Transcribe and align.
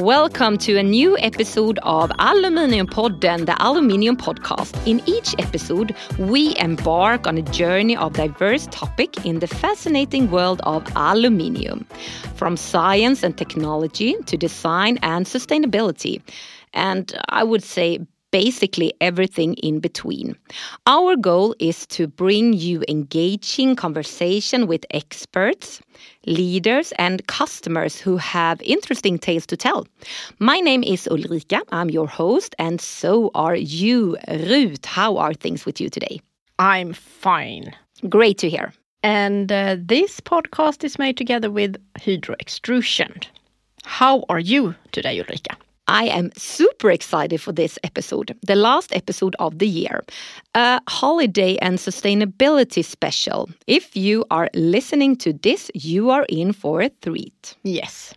Welcome 0.00 0.56
to 0.60 0.78
a 0.78 0.82
new 0.82 1.18
episode 1.18 1.78
of 1.82 2.08
Aluminiumpodden, 2.12 3.44
the 3.44 3.54
Aluminium 3.62 4.16
Podcast. 4.16 4.74
In 4.86 5.02
each 5.04 5.34
episode, 5.38 5.94
we 6.18 6.56
embark 6.58 7.26
on 7.26 7.36
a 7.36 7.42
journey 7.42 7.98
of 7.98 8.14
diverse 8.14 8.66
topic 8.70 9.26
in 9.26 9.40
the 9.40 9.46
fascinating 9.46 10.30
world 10.30 10.62
of 10.64 10.86
aluminium, 10.96 11.84
from 12.34 12.56
science 12.56 13.22
and 13.22 13.36
technology 13.36 14.16
to 14.24 14.38
design 14.38 14.98
and 15.02 15.26
sustainability. 15.26 16.22
And 16.72 17.14
I 17.28 17.44
would 17.44 17.62
say 17.62 17.98
basically 18.30 18.92
everything 19.00 19.54
in 19.54 19.80
between. 19.80 20.36
Our 20.86 21.16
goal 21.16 21.54
is 21.58 21.86
to 21.88 22.06
bring 22.06 22.52
you 22.52 22.82
engaging 22.88 23.76
conversation 23.76 24.66
with 24.66 24.84
experts, 24.90 25.80
leaders, 26.26 26.92
and 26.98 27.26
customers 27.26 28.00
who 28.00 28.16
have 28.16 28.60
interesting 28.62 29.18
tales 29.18 29.46
to 29.46 29.56
tell. 29.56 29.86
My 30.38 30.60
name 30.60 30.82
is 30.82 31.06
Ulrika. 31.08 31.62
I'm 31.70 31.90
your 31.90 32.06
host, 32.06 32.54
and 32.58 32.80
so 32.80 33.30
are 33.34 33.56
you, 33.56 34.16
Ruth. 34.28 34.84
How 34.84 35.16
are 35.16 35.34
things 35.34 35.66
with 35.66 35.80
you 35.80 35.88
today? 35.88 36.20
I'm 36.58 36.92
fine. 36.92 37.74
Great 38.08 38.38
to 38.38 38.50
hear. 38.50 38.72
And 39.02 39.50
uh, 39.50 39.76
this 39.78 40.20
podcast 40.20 40.84
is 40.84 40.98
made 40.98 41.16
together 41.16 41.50
with 41.50 41.76
Hydro 41.98 42.36
Extrusion. 42.38 43.20
How 43.84 44.24
are 44.28 44.38
you 44.38 44.74
today, 44.92 45.18
Ulrika? 45.18 45.56
I 45.90 46.04
am 46.04 46.30
super 46.36 46.88
excited 46.88 47.40
for 47.40 47.50
this 47.50 47.76
episode, 47.82 48.38
the 48.46 48.54
last 48.54 48.94
episode 48.94 49.34
of 49.40 49.58
the 49.58 49.66
year, 49.66 50.04
a 50.54 50.80
holiday 50.88 51.56
and 51.56 51.78
sustainability 51.78 52.84
special. 52.84 53.50
If 53.66 53.96
you 53.96 54.24
are 54.30 54.48
listening 54.54 55.16
to 55.16 55.32
this, 55.32 55.68
you 55.74 56.10
are 56.10 56.26
in 56.28 56.52
for 56.52 56.80
a 56.80 56.90
treat. 57.02 57.56
Yes, 57.64 58.14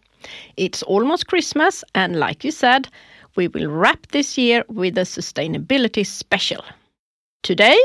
it's 0.55 0.83
almost 0.83 1.25
Christmas, 1.25 1.83
and 1.95 2.19
like 2.19 2.43
you 2.43 2.51
said, 2.51 2.89
we 3.35 3.47
will 3.47 3.67
wrap 3.67 4.05
this 4.11 4.37
year 4.37 4.63
with 4.67 4.95
a 4.99 5.01
sustainability 5.01 6.05
special. 6.05 6.63
Today, 7.41 7.79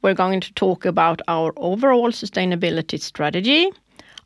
we're 0.00 0.14
going 0.14 0.40
to 0.40 0.54
talk 0.54 0.86
about 0.86 1.20
our 1.28 1.52
overall 1.58 2.12
sustainability 2.12 2.98
strategy, 2.98 3.68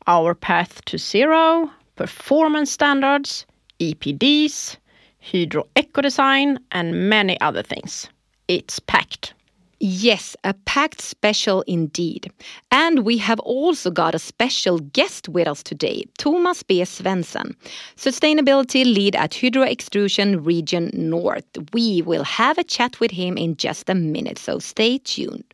our 0.07 0.33
path 0.33 0.85
to 0.85 0.97
zero, 0.97 1.69
performance 1.97 2.71
standards, 2.71 3.45
EPDs, 3.81 4.77
Hydro 5.21 5.67
EcoDesign, 5.75 6.57
and 6.71 7.09
many 7.09 7.39
other 7.41 7.63
things. 7.63 8.09
It's 8.47 8.79
packed. 8.79 9.33
Yes, 9.81 10.35
a 10.43 10.53
packed 10.53 11.01
special 11.01 11.61
indeed. 11.61 12.31
And 12.69 13.05
we 13.05 13.17
have 13.19 13.39
also 13.39 13.89
got 13.89 14.13
a 14.13 14.19
special 14.19 14.79
guest 14.79 15.29
with 15.29 15.47
us 15.47 15.63
today, 15.63 16.03
Thomas 16.17 16.63
B. 16.63 16.81
Svendsen, 16.81 17.55
Sustainability 17.95 18.83
Lead 18.83 19.15
at 19.15 19.35
Hydro 19.35 19.63
Extrusion 19.63 20.43
Region 20.43 20.91
North. 20.93 21.45
We 21.71 22.01
will 22.01 22.25
have 22.25 22.57
a 22.57 22.63
chat 22.63 22.99
with 22.99 23.11
him 23.11 23.37
in 23.37 23.55
just 23.55 23.89
a 23.89 23.95
minute, 23.95 24.37
so 24.37 24.59
stay 24.59 24.97
tuned. 24.97 25.45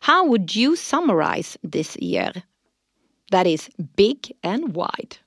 How 0.00 0.24
would 0.24 0.56
you 0.56 0.74
summarize 0.74 1.58
this 1.62 1.96
year? 1.96 2.32
That 3.30 3.46
is 3.46 3.68
big 3.94 4.32
and 4.42 4.74
wide. 4.74 5.18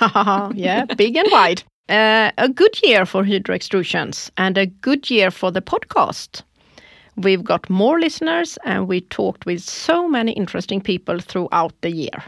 yeah, 0.54 0.84
big 0.84 1.16
and 1.16 1.28
wide. 1.32 1.64
Uh, 1.88 2.30
a 2.38 2.48
good 2.48 2.80
year 2.82 3.04
for 3.04 3.24
Hydro 3.24 3.56
Extrusions 3.56 4.30
and 4.36 4.56
a 4.56 4.66
good 4.66 5.10
year 5.10 5.30
for 5.30 5.50
the 5.50 5.60
podcast. 5.60 6.42
We've 7.16 7.42
got 7.44 7.68
more 7.68 7.98
listeners 8.00 8.56
and 8.64 8.88
we 8.88 9.00
talked 9.00 9.44
with 9.46 9.60
so 9.60 10.08
many 10.08 10.32
interesting 10.32 10.80
people 10.80 11.18
throughout 11.18 11.72
the 11.82 11.90
year. 11.90 12.22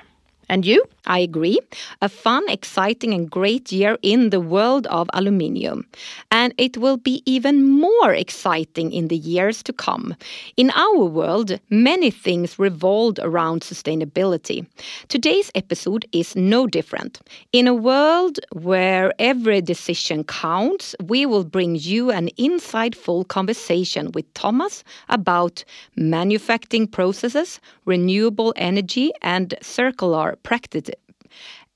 And 0.49 0.67
you? 0.67 0.85
I 1.07 1.19
agree. 1.19 1.59
A 2.01 2.09
fun, 2.09 2.45
exciting, 2.49 3.13
and 3.13 3.31
great 3.31 3.71
year 3.71 3.99
in 4.03 4.31
the 4.31 4.41
world 4.41 4.87
of 4.87 5.11
aluminium. 5.13 5.87
And 6.31 6.55
it 6.57 6.79
will 6.79 6.97
be 6.97 7.23
even 7.27 7.67
more 7.71 8.13
exciting 8.13 8.91
in 8.91 9.09
the 9.09 9.17
years 9.17 9.63
to 9.65 9.73
come. 9.73 10.15
In 10.57 10.71
our 10.71 11.05
world, 11.05 11.61
many 11.69 12.11
things 12.11 12.59
revolve 12.59 13.19
around 13.21 13.61
sustainability. 13.61 14.67
Today's 15.09 15.51
episode 15.55 16.07
is 16.13 16.35
no 16.37 16.67
different. 16.67 17.21
In 17.53 17.67
a 17.67 17.75
world 17.75 18.41
where 18.53 19.13
every 19.19 19.61
decision 19.61 20.25
counts, 20.25 20.95
we 21.05 21.27
will 21.27 21.45
bring 21.45 21.77
you 21.77 22.11
an 22.11 22.29
insightful 22.39 23.29
conversation 23.29 24.11
with 24.13 24.33
Thomas 24.33 24.83
about 25.11 25.65
manufacturing 25.97 26.87
processes, 26.87 27.61
renewable 27.85 28.55
energy, 28.57 29.13
and 29.21 29.55
circular 29.61 30.37
practices 30.43 30.94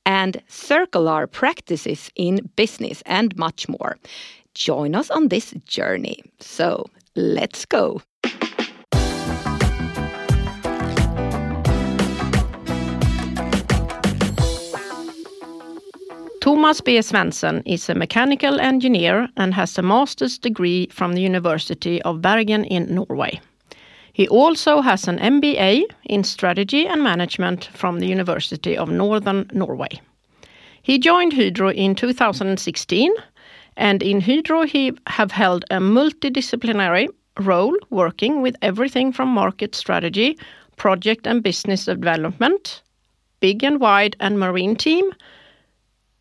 and 0.07 0.43
circular 0.49 1.27
practices 1.27 2.11
in 2.17 2.51
business 2.57 3.03
and 3.07 3.37
much 3.37 3.69
more. 3.69 3.99
Join 4.55 4.95
us 4.95 5.11
on 5.11 5.29
this 5.29 5.53
journey. 5.67 6.23
So 6.41 6.87
let's 7.15 7.65
go. 7.67 8.01
Thomas 16.41 16.81
B. 16.81 16.99
Svendsen 16.99 17.63
is 17.67 17.91
a 17.91 17.95
mechanical 17.95 18.59
engineer 18.59 19.29
and 19.37 19.53
has 19.53 19.77
a 19.77 19.83
master's 19.83 20.39
degree 20.39 20.89
from 20.91 21.13
the 21.13 21.21
University 21.21 22.01
of 22.03 22.23
Bergen 22.23 22.65
in 22.65 22.95
Norway. 22.95 23.41
He 24.19 24.27
also 24.27 24.81
has 24.81 25.07
an 25.07 25.21
MBA 25.21 25.85
in 26.07 26.25
strategy 26.25 26.89
and 26.89 27.05
management 27.05 27.67
from 27.67 28.01
the 28.01 28.09
University 28.09 28.77
of 28.77 28.91
Northern 28.91 29.49
Norway. 29.53 30.01
He 30.83 30.99
joined 30.99 31.35
Hydro 31.35 31.71
in 31.71 31.95
2016 31.95 33.15
and 33.77 34.03
in 34.03 34.21
Hydro 34.21 34.65
he 34.65 34.93
have 35.07 35.31
held 35.31 35.65
a 35.71 35.77
multidisciplinary 35.77 37.07
role 37.39 37.77
working 37.91 38.43
with 38.43 38.57
everything 38.61 39.13
from 39.13 39.29
market 39.29 39.77
strategy, 39.77 40.37
project 40.77 41.25
and 41.25 41.41
business 41.41 41.85
development, 41.85 42.83
big 43.39 43.63
and 43.63 43.79
wide 43.79 44.17
and 44.19 44.41
marine 44.41 44.75
team, 44.75 45.13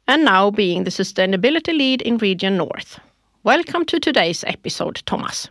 and 0.07 0.23
now 0.23 0.51
being 0.51 0.83
the 0.83 0.91
sustainability 0.91 1.75
lead 1.75 2.03
in 2.03 2.19
Region 2.19 2.57
North. 2.57 2.99
Welcome 3.43 3.85
to 3.85 3.99
today's 3.99 4.43
episode, 4.43 5.01
Thomas. 5.07 5.49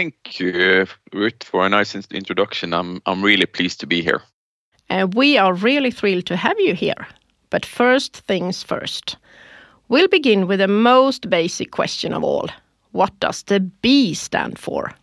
Thank 0.00 0.40
you, 0.40 0.86
Ruth, 1.12 1.44
for 1.44 1.66
a 1.66 1.68
nice 1.68 1.94
introduction. 1.94 2.72
I'm, 2.72 3.02
I'm 3.04 3.22
really 3.22 3.44
pleased 3.44 3.80
to 3.80 3.86
be 3.86 4.00
here. 4.00 4.22
And 4.88 5.12
we 5.12 5.36
are 5.36 5.52
really 5.52 5.90
thrilled 5.90 6.24
to 6.26 6.36
have 6.36 6.58
you 6.58 6.72
here. 6.74 7.06
But 7.50 7.66
first 7.66 8.16
things 8.16 8.62
first. 8.62 9.18
We'll 9.88 10.08
begin 10.08 10.46
with 10.46 10.60
the 10.60 10.68
most 10.68 11.28
basic 11.28 11.70
question 11.70 12.14
of 12.14 12.24
all. 12.24 12.48
What 12.92 13.20
does 13.20 13.42
the 13.42 13.60
B 13.60 14.14
stand 14.14 14.58
for? 14.58 14.94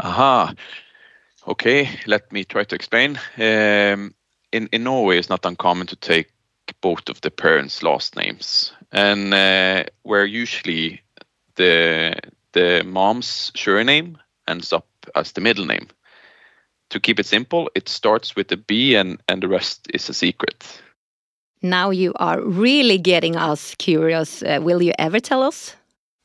Aha. 0.00 0.54
Okay, 1.46 1.90
let 2.06 2.32
me 2.32 2.44
try 2.44 2.64
to 2.64 2.74
explain. 2.74 3.20
Um, 3.36 4.14
in, 4.52 4.70
in 4.72 4.84
Norway, 4.84 5.18
it's 5.18 5.28
not 5.28 5.44
uncommon 5.44 5.86
to 5.88 5.96
take 5.96 6.32
both 6.80 7.10
of 7.10 7.20
the 7.20 7.30
parents' 7.30 7.82
last 7.82 8.16
names, 8.16 8.72
and 8.90 9.34
uh, 9.34 9.84
where 10.02 10.24
usually 10.24 11.02
the 11.56 12.14
the 12.52 12.82
mom's 12.86 13.52
surname 13.54 14.16
ends 14.48 14.72
up 14.72 14.86
as 15.14 15.32
the 15.32 15.40
middle 15.40 15.64
name. 15.66 15.88
To 16.90 17.00
keep 17.00 17.18
it 17.18 17.26
simple, 17.26 17.70
it 17.74 17.88
starts 17.88 18.36
with 18.36 18.52
a 18.52 18.56
B 18.56 18.94
and, 18.94 19.20
and 19.28 19.42
the 19.42 19.48
rest 19.48 19.88
is 19.92 20.08
a 20.08 20.14
secret. 20.14 20.80
Now 21.62 21.90
you 21.90 22.12
are 22.16 22.40
really 22.40 22.98
getting 22.98 23.34
us 23.34 23.74
curious. 23.76 24.42
Uh, 24.42 24.60
will 24.62 24.82
you 24.82 24.92
ever 24.98 25.20
tell 25.20 25.42
us? 25.42 25.74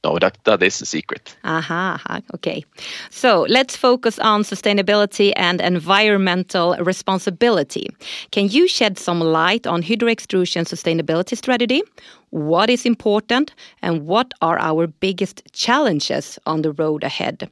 No, 0.04 0.18
that, 0.18 0.38
that 0.46 0.64
is 0.64 0.82
a 0.82 0.86
secret. 0.86 1.36
Aha, 1.44 2.22
okay. 2.34 2.64
So 3.12 3.46
let's 3.48 3.78
focus 3.78 4.18
on 4.18 4.42
sustainability 4.42 5.32
and 5.36 5.62
environmental 5.62 6.76
responsibility. 6.78 7.88
Can 8.32 8.48
you 8.50 8.68
shed 8.68 8.98
some 8.98 9.20
light 9.20 9.68
on 9.68 9.84
Hydro 9.84 10.10
Extrusion 10.10 10.66
sustainability 10.66 11.38
strategy? 11.38 11.84
What 12.32 12.70
is 12.72 12.86
important 12.86 13.54
and 13.84 14.08
what 14.08 14.34
are 14.42 14.58
our 14.58 14.88
biggest 14.88 15.44
challenges 15.54 16.40
on 16.48 16.64
the 16.64 16.72
road 16.72 17.04
ahead? 17.04 17.48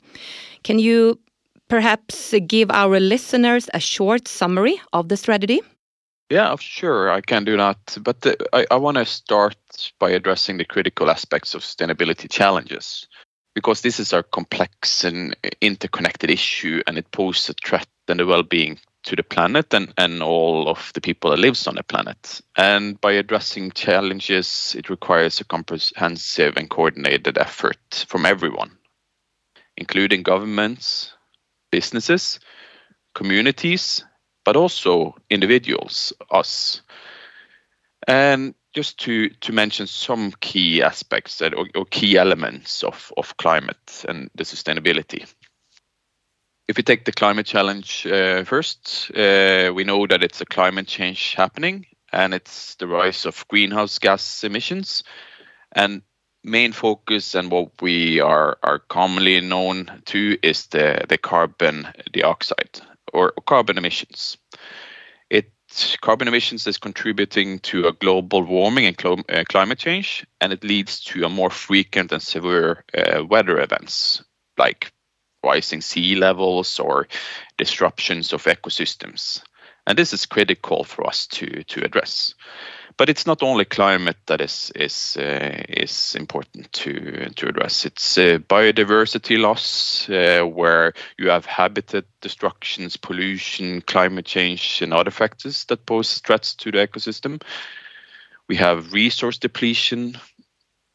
Can 0.63 0.79
you 0.79 1.19
perhaps 1.67 2.33
give 2.47 2.71
our 2.71 2.99
listeners 2.99 3.69
a 3.75 3.79
short 3.79 4.27
summary 4.27 4.81
of 4.91 5.09
the 5.09 5.17
strategy? 5.17 5.61
Yeah, 6.29 6.55
sure, 6.59 7.09
I 7.09 7.21
can 7.21 7.43
do 7.43 7.57
that. 7.57 7.97
But 8.01 8.25
I, 8.53 8.67
I 8.69 8.75
want 8.75 8.97
to 8.97 9.05
start 9.05 9.57
by 9.99 10.11
addressing 10.11 10.57
the 10.57 10.65
critical 10.65 11.09
aspects 11.09 11.55
of 11.55 11.61
sustainability 11.61 12.29
challenges 12.29 13.07
because 13.55 13.81
this 13.81 13.99
is 13.99 14.13
a 14.13 14.21
complex 14.21 15.03
and 15.03 15.35
interconnected 15.59 16.29
issue 16.29 16.81
and 16.85 16.97
it 16.97 17.11
poses 17.11 17.49
a 17.49 17.53
threat 17.65 17.87
and 18.07 18.19
the 18.19 18.25
well-being 18.27 18.79
to 19.03 19.15
the 19.15 19.23
planet 19.23 19.73
and, 19.73 19.91
and 19.97 20.21
all 20.21 20.67
of 20.67 20.91
the 20.93 21.01
people 21.01 21.31
that 21.31 21.39
lives 21.39 21.65
on 21.67 21.75
the 21.75 21.83
planet. 21.83 22.41
And 22.55 22.99
by 23.01 23.13
addressing 23.13 23.71
challenges, 23.71 24.75
it 24.77 24.89
requires 24.89 25.39
a 25.39 25.45
comprehensive 25.45 26.57
and 26.57 26.69
coordinated 26.69 27.37
effort 27.37 28.05
from 28.07 28.25
everyone, 28.25 28.77
including 29.77 30.23
governments, 30.23 31.13
businesses, 31.71 32.39
communities, 33.15 34.03
but 34.45 34.55
also 34.55 35.15
individuals, 35.29 36.13
us. 36.31 36.81
And 38.07 38.55
just 38.73 38.99
to, 38.99 39.29
to 39.29 39.51
mention 39.51 39.87
some 39.87 40.31
key 40.39 40.81
aspects 40.81 41.39
that, 41.39 41.53
or, 41.53 41.67
or 41.75 41.85
key 41.85 42.17
elements 42.17 42.83
of, 42.83 43.11
of 43.17 43.37
climate 43.37 44.05
and 44.07 44.29
the 44.35 44.43
sustainability. 44.43 45.27
If 46.67 46.77
we 46.77 46.83
take 46.83 47.05
the 47.05 47.11
climate 47.11 47.47
challenge 47.47 48.05
uh, 48.05 48.43
first, 48.43 49.11
uh, 49.15 49.71
we 49.73 49.83
know 49.83 50.05
that 50.05 50.23
it's 50.23 50.41
a 50.41 50.45
climate 50.45 50.87
change 50.87 51.33
happening 51.33 51.87
and 52.13 52.33
it's 52.33 52.75
the 52.75 52.87
rise 52.87 53.25
of 53.25 53.47
greenhouse 53.47 53.97
gas 53.97 54.43
emissions. 54.43 55.03
And 55.71 56.03
main 56.43 56.71
focus 56.71 57.35
and 57.35 57.51
what 57.51 57.81
we 57.81 58.19
are, 58.19 58.57
are 58.63 58.79
commonly 58.79 59.41
known 59.41 60.01
to 60.05 60.37
is 60.43 60.67
the, 60.67 61.05
the 61.09 61.17
carbon 61.17 61.87
dioxide 62.13 62.81
or 63.13 63.33
carbon 63.45 63.77
emissions. 63.77 64.37
It 65.29 65.51
carbon 66.01 66.27
emissions 66.27 66.67
is 66.67 66.77
contributing 66.77 67.59
to 67.59 67.87
a 67.87 67.93
global 67.93 68.43
warming 68.43 68.85
and 68.85 69.25
uh, 69.29 69.43
climate 69.47 69.79
change, 69.79 70.25
and 70.41 70.51
it 70.51 70.63
leads 70.63 71.03
to 71.05 71.23
a 71.23 71.29
more 71.29 71.49
frequent 71.49 72.11
and 72.11 72.21
severe 72.21 72.83
uh, 72.97 73.23
weather 73.25 73.59
events 73.59 74.23
like 74.57 74.91
rising 75.43 75.81
sea 75.81 76.15
levels 76.15 76.79
or 76.79 77.07
disruptions 77.57 78.33
of 78.33 78.43
ecosystems. 78.43 79.41
And 79.87 79.97
this 79.97 80.13
is 80.13 80.25
critical 80.25 80.83
for 80.83 81.07
us 81.07 81.27
to, 81.27 81.63
to 81.63 81.83
address 81.83 82.33
but 82.99 83.09
it's 83.09 83.25
not 83.25 83.41
only 83.41 83.63
climate 83.63 84.17
that 84.25 84.41
is 84.41 84.73
is 84.75 85.15
uh, 85.17 85.63
is 85.69 86.15
important 86.15 86.71
to 86.73 87.29
to 87.35 87.47
address. 87.47 87.85
It's 87.85 88.17
uh, 88.17 88.39
biodiversity 88.49 89.39
loss, 89.39 90.09
uh, 90.09 90.45
where 90.45 90.93
you 91.17 91.29
have 91.29 91.45
habitat 91.45 92.03
destructions, 92.21 92.97
pollution, 92.97 93.81
climate 93.81 94.25
change, 94.25 94.81
and 94.81 94.93
other 94.93 95.11
factors 95.11 95.63
that 95.65 95.85
pose 95.85 96.19
threats 96.19 96.53
to 96.55 96.71
the 96.71 96.87
ecosystem. 96.87 97.41
We 98.49 98.57
have 98.57 98.91
resource 98.91 99.37
depletion. 99.37 100.17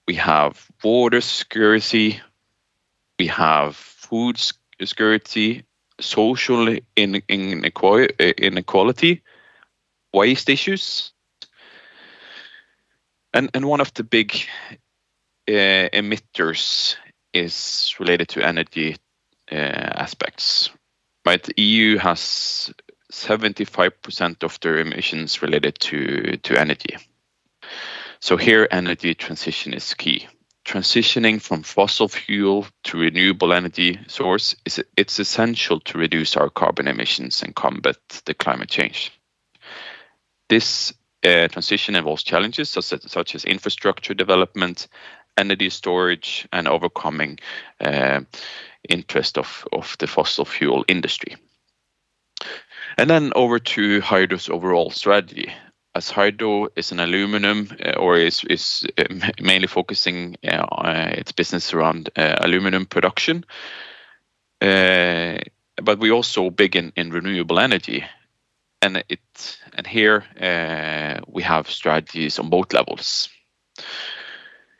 We 0.07 0.17
have 0.17 0.71
water 0.83 1.23
security. 1.23 2.21
We 3.19 3.29
have 3.29 3.77
food 3.77 4.39
security, 4.79 5.65
social 6.01 6.77
inequality, 6.99 9.23
waste 10.13 10.51
issues 10.51 11.14
and 13.35 13.51
and 13.53 13.67
one 13.67 13.81
of 13.81 13.93
the 13.95 14.05
big 14.05 14.33
uh, 15.49 15.91
emitters 15.93 16.97
is 17.35 17.95
related 17.99 18.29
to 18.29 18.47
energy 18.47 18.97
uh, 19.53 19.57
aspects. 19.57 20.71
Right, 21.27 21.43
the 21.43 21.55
EU 21.61 21.99
has 21.99 22.73
75% 23.13 24.43
of 24.45 24.61
their 24.61 24.79
emissions 24.79 25.43
related 25.43 25.79
to 25.81 26.37
to 26.39 26.59
energy. 26.59 26.97
So 28.21 28.37
here, 28.37 28.69
energy 28.71 29.15
transition 29.15 29.75
is 29.75 29.95
key. 29.95 30.29
Transitioning 30.65 31.43
from 31.43 31.63
fossil 31.63 32.09
fuel 32.09 32.67
to 32.85 32.99
renewable 32.99 33.53
energy 33.53 34.01
source 34.07 34.57
is 34.65 34.83
it's 34.97 35.19
essential 35.19 35.81
to 35.81 35.99
reduce 35.99 36.37
our 36.37 36.49
carbon 36.49 36.89
emissions 36.89 37.43
and 37.43 37.55
combat 37.55 37.99
the 38.25 38.33
climate 38.33 38.71
change. 38.71 39.13
This 40.49 40.95
uh, 41.25 41.49
transition 41.49 41.97
involves 41.97 42.23
challenges 42.23 42.71
such 42.71 42.93
as, 42.93 43.11
such 43.11 43.35
as, 43.35 43.45
infrastructure 43.45 44.15
development, 44.15 44.89
energy 45.37 45.71
storage, 45.71 46.47
and 46.53 46.69
overcoming 46.69 47.39
uh, 47.81 48.21
interest 48.89 49.39
of, 49.39 49.67
of 49.73 49.97
the 49.99 50.07
fossil 50.07 50.45
fuel 50.45 50.85
industry. 50.89 51.37
And 52.97 53.11
then 53.11 53.33
over 53.35 53.59
to 53.59 54.01
Hydro's 54.01 54.49
overall 54.49 54.91
strategy. 54.91 55.53
As 55.97 56.11
Hydro 56.11 56.69
is 56.77 56.93
an 56.93 57.01
aluminum 57.01 57.71
uh, 57.85 57.93
or 57.93 58.17
is, 58.17 58.45
is 58.51 58.85
uh, 58.99 59.05
mainly 59.41 59.67
focusing 59.67 60.37
uh, 60.47 61.09
its 61.13 61.33
business 61.33 61.73
around 61.73 62.11
uh, 62.17 62.37
aluminum 62.41 62.87
production, 62.87 63.45
but 64.61 65.99
we 65.99 66.11
also 66.11 66.51
big 66.51 66.77
in, 66.77 66.93
in 66.97 67.11
renewable 67.11 67.59
energy 67.59 68.05
and 68.85 69.03
it 69.09 69.59
and 69.77 69.87
here 69.87 70.25
uh, 70.41 71.21
we 71.27 71.43
have 71.43 71.71
strategies 71.71 72.39
on 72.39 72.51
both 72.51 72.73
levels. 72.73 73.29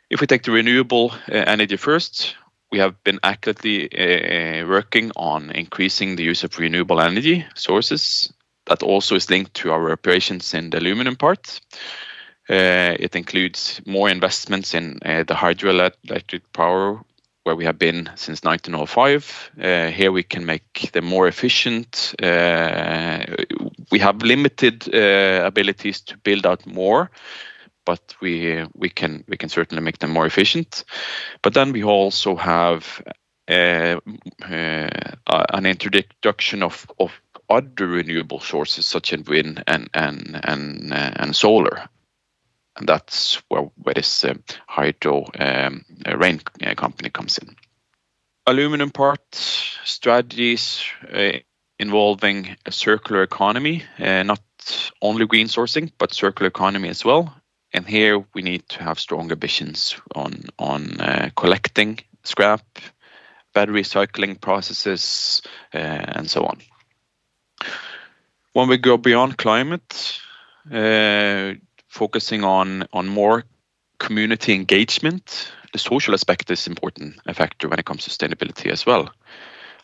If 0.09 0.21
we 0.21 0.27
take 0.27 0.43
the 0.43 0.51
renewable 0.51 1.11
uh, 1.11 1.43
energy 1.47 1.77
first, 1.77 2.35
we 2.71 2.79
have 2.79 3.03
been 3.03 3.19
actively 3.23 3.89
uh, 3.91 4.67
working 4.67 5.11
on 5.15 5.51
increasing 5.51 6.15
the 6.15 6.23
use 6.23 6.43
of 6.43 6.59
renewable 6.59 7.01
energy 7.01 7.45
sources. 7.55 8.31
That 8.67 8.83
also 8.83 9.15
is 9.15 9.29
linked 9.29 9.53
to 9.55 9.71
our 9.71 9.91
operations 9.91 10.53
in 10.53 10.69
the 10.69 10.79
aluminum 10.79 11.15
part. 11.15 11.59
Uh, 12.49 12.95
it 12.99 13.15
includes 13.15 13.81
more 13.85 14.09
investments 14.09 14.73
in 14.73 14.99
uh, 15.05 15.23
the 15.23 15.33
hydroelectric 15.33 16.41
power 16.53 17.03
where 17.45 17.55
we 17.55 17.65
have 17.65 17.77
been 17.77 18.09
since 18.15 18.43
1905. 18.43 19.51
Uh, 19.61 19.91
here 19.91 20.11
we 20.11 20.23
can 20.23 20.45
make 20.45 20.91
them 20.93 21.05
more 21.05 21.27
efficient. 21.27 22.15
Uh, 22.21 23.23
we 23.91 23.99
have 23.99 24.23
limited 24.23 24.93
uh, 24.93 25.45
abilities 25.45 26.01
to 26.01 26.17
build 26.17 26.47
out 26.47 26.65
more, 26.65 27.11
but 27.85 28.15
we 28.19 28.65
we 28.73 28.89
can 28.89 29.23
we 29.27 29.37
can 29.37 29.49
certainly 29.49 29.83
make 29.83 29.99
them 29.99 30.11
more 30.11 30.25
efficient. 30.25 30.85
But 31.43 31.53
then 31.53 31.71
we 31.71 31.83
also 31.83 32.35
have 32.35 33.03
uh, 33.47 33.99
uh, 34.41 35.45
an 35.53 35.67
introduction 35.67 36.63
of, 36.63 36.87
of 36.99 37.11
other 37.47 37.85
renewable 37.85 38.39
sources 38.39 38.87
such 38.87 39.13
as 39.13 39.23
wind 39.27 39.63
and 39.67 39.87
and 39.93 40.41
and 40.43 40.91
uh, 40.91 41.11
and 41.17 41.35
solar 41.35 41.87
and 42.77 42.87
that's 42.87 43.35
where, 43.49 43.63
where 43.81 43.93
this 43.93 44.25
uh, 44.25 44.35
hydro 44.67 45.25
um, 45.39 45.85
Rein 46.05 46.41
uh, 46.63 46.75
company 46.75 47.09
comes 47.09 47.37
in. 47.37 47.55
Aluminum 48.45 48.91
part 48.91 49.21
strategies 49.33 50.83
uh, 51.11 51.39
involving 51.79 52.55
a 52.65 52.71
circular 52.71 53.23
economy, 53.23 53.83
uh, 53.99 54.23
not 54.23 54.41
only 55.01 55.25
green 55.25 55.47
sourcing, 55.47 55.91
but 55.97 56.13
circular 56.13 56.47
economy 56.47 56.89
as 56.89 57.03
well. 57.03 57.33
And 57.73 57.85
here 57.85 58.23
we 58.33 58.41
need 58.41 58.69
to 58.69 58.83
have 58.83 58.99
strong 58.99 59.31
ambitions 59.31 59.95
on 60.15 60.43
on 60.57 61.01
uh, 61.01 61.29
collecting 61.35 61.99
scrap, 62.23 62.63
battery 63.53 63.81
recycling 63.81 64.39
processes, 64.39 65.41
uh, 65.73 65.77
and 65.77 66.29
so 66.29 66.45
on. 66.45 66.61
When 68.53 68.69
we 68.69 68.77
go 68.77 68.97
beyond 68.97 69.37
climate, 69.37 70.21
focusing 71.95 72.43
on 72.43 72.87
on 72.91 73.07
more 73.07 73.43
community 73.97 74.53
engagement. 74.53 75.51
The 75.71 75.79
social 75.79 76.13
aspect 76.13 76.51
is 76.51 76.67
important 76.67 77.15
a 77.25 77.33
factor 77.33 77.69
when 77.69 77.79
it 77.79 77.85
comes 77.85 78.03
to 78.03 78.09
sustainability 78.09 78.71
as 78.71 78.85
well. 78.85 79.09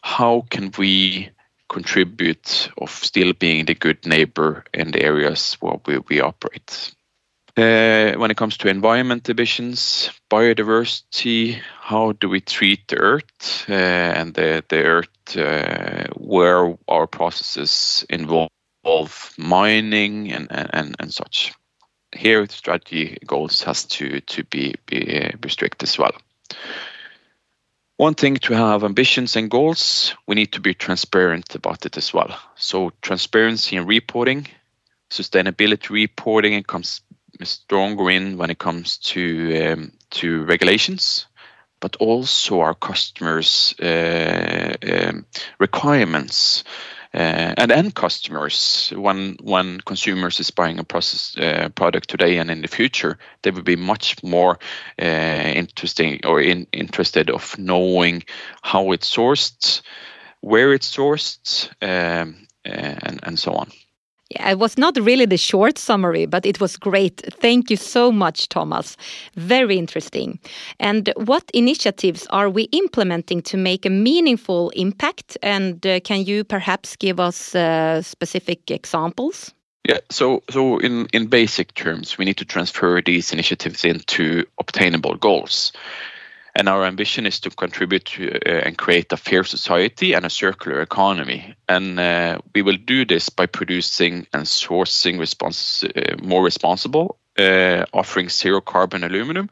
How 0.02 0.46
can 0.50 0.72
we 0.78 1.30
contribute 1.70 2.70
of 2.78 2.90
still 2.90 3.34
being 3.34 3.66
the 3.66 3.76
good 3.76 4.06
neighbor 4.06 4.64
in 4.74 4.92
the 4.92 5.04
areas 5.04 5.58
where 5.62 5.80
we, 5.86 6.00
we 6.10 6.22
operate? 6.22 6.94
Uh, 7.58 8.14
when 8.18 8.32
it 8.32 8.38
comes 8.38 8.58
to 8.58 8.70
environment 8.70 9.30
emissions, 9.30 10.10
biodiversity, 10.30 11.60
how 11.82 12.14
do 12.14 12.30
we 12.30 12.40
treat 12.40 12.88
the 12.88 12.98
earth 12.98 13.66
uh, 13.70 13.74
and 13.74 14.34
the, 14.34 14.64
the 14.70 14.84
earth 14.84 15.38
uh, 15.38 16.08
where 16.16 16.78
our 16.88 17.08
processes 17.08 18.06
involve 18.10 18.50
mining 19.38 20.32
and, 20.32 20.48
and, 20.50 20.96
and 21.00 21.14
such 21.14 21.54
here 22.16 22.46
strategy 22.48 23.18
goals 23.26 23.64
has 23.64 23.86
to 23.86 24.20
to 24.22 24.44
be 24.46 24.76
be, 24.86 25.32
be 25.40 25.50
strict 25.50 25.84
as 25.84 25.98
well. 25.98 26.14
One 27.98 28.16
thing 28.16 28.38
to 28.38 28.56
have 28.56 28.84
ambitions 28.84 29.36
and 29.36 29.50
goals, 29.50 30.16
we 30.26 30.36
need 30.36 30.54
to 30.54 30.60
be 30.60 30.74
transparent 30.74 31.54
about 31.54 31.86
it 31.86 31.98
as 31.98 32.12
well. 32.12 32.36
So 32.56 32.92
transparency 33.02 33.76
in 33.76 33.86
reporting, 33.86 34.48
sustainability 35.12 35.90
reporting, 35.92 36.54
it 36.54 36.66
comes 36.66 37.02
stronger 37.44 38.10
in 38.10 38.38
when 38.38 38.50
it 38.50 38.58
comes 38.58 38.98
to 38.98 39.74
um, 39.74 39.92
to 40.12 40.44
regulations, 40.46 41.28
but 41.80 41.96
also 41.98 42.62
our 42.62 42.76
customers' 42.76 43.76
uh, 43.80 44.74
um, 44.84 45.26
requirements 45.60 46.64
uh, 46.64 47.01
and 47.14 47.72
end 47.72 47.96
customers 47.96 48.94
when 48.96 49.38
when 49.42 49.82
consumers 49.82 50.40
is 50.40 50.52
buying 50.52 50.80
a 50.80 50.84
process 50.84 51.38
uh, 51.38 51.70
product 51.76 52.10
today 52.10 52.38
and 52.38 52.50
in 52.50 52.62
the 52.62 52.68
future 52.68 53.18
they 53.42 53.52
will 53.52 53.64
be 53.64 53.76
much 53.76 54.22
more 54.24 54.58
uh, 55.02 55.06
interesting 55.06 56.20
or 56.26 56.40
in, 56.42 56.68
interested 56.72 57.30
of 57.30 57.58
knowing 57.58 58.24
how 58.62 58.92
it's 58.92 59.14
sourced 59.14 59.82
where 60.40 60.74
it's 60.74 60.96
sourced 60.96 61.70
um, 61.82 62.48
and 62.64 63.20
and 63.24 63.40
so 63.40 63.54
on 63.54 63.70
it 64.40 64.60
was 64.60 64.78
not 64.78 64.98
really 64.98 65.26
the 65.26 65.38
short 65.38 65.78
summary, 65.78 66.26
but 66.26 66.46
it 66.46 66.60
was 66.60 66.78
great. 66.78 67.22
Thank 67.40 67.70
you 67.70 67.78
so 67.78 68.12
much, 68.12 68.50
Thomas. 68.50 68.98
Very 69.36 69.78
interesting. 69.78 70.40
And 70.80 71.14
what 71.16 71.44
initiatives 71.54 72.28
are 72.30 72.50
we 72.50 72.64
implementing 72.72 73.42
to 73.44 73.58
make 73.58 73.86
a 73.86 73.90
meaningful 73.90 74.70
impact? 74.72 75.38
And 75.42 75.86
uh, 75.86 76.00
can 76.02 76.26
you 76.26 76.44
perhaps 76.44 76.96
give 76.96 77.20
us 77.20 77.56
uh, 77.56 78.02
specific 78.02 78.72
examples? 78.72 79.54
Yeah, 79.88 79.98
so 80.10 80.44
so 80.50 80.78
in, 80.78 81.08
in 81.12 81.26
basic 81.28 81.74
terms, 81.74 82.18
we 82.18 82.26
need 82.26 82.38
to 82.38 82.46
transfer 82.46 83.02
these 83.02 83.34
initiatives 83.34 83.84
into 83.84 84.46
obtainable 84.60 85.16
goals. 85.16 85.74
And 86.56 86.68
our 86.68 86.86
ambition 86.86 87.26
is 87.26 87.40
to 87.42 87.50
contribute 87.50 88.06
to, 88.06 88.36
uh, 88.36 88.62
and 88.66 88.78
create 88.78 89.12
a 89.14 89.18
fair 89.18 89.44
society 89.44 90.14
and 90.14 90.26
a 90.26 90.30
circular 90.30 90.82
economy. 90.82 91.56
And 91.70 92.00
uh, 92.00 92.40
we 92.54 92.62
will 92.62 92.78
do 92.78 93.06
this 93.06 93.30
by 93.30 93.46
producing 93.46 94.28
and 94.34 94.44
sourcing 94.44 95.18
respons- 95.18 95.84
uh, 95.84 96.18
more 96.24 96.44
responsible, 96.44 97.20
uh, 97.40 97.86
offering 97.94 98.30
zero 98.30 98.60
carbon 98.60 99.04
aluminum, 99.04 99.50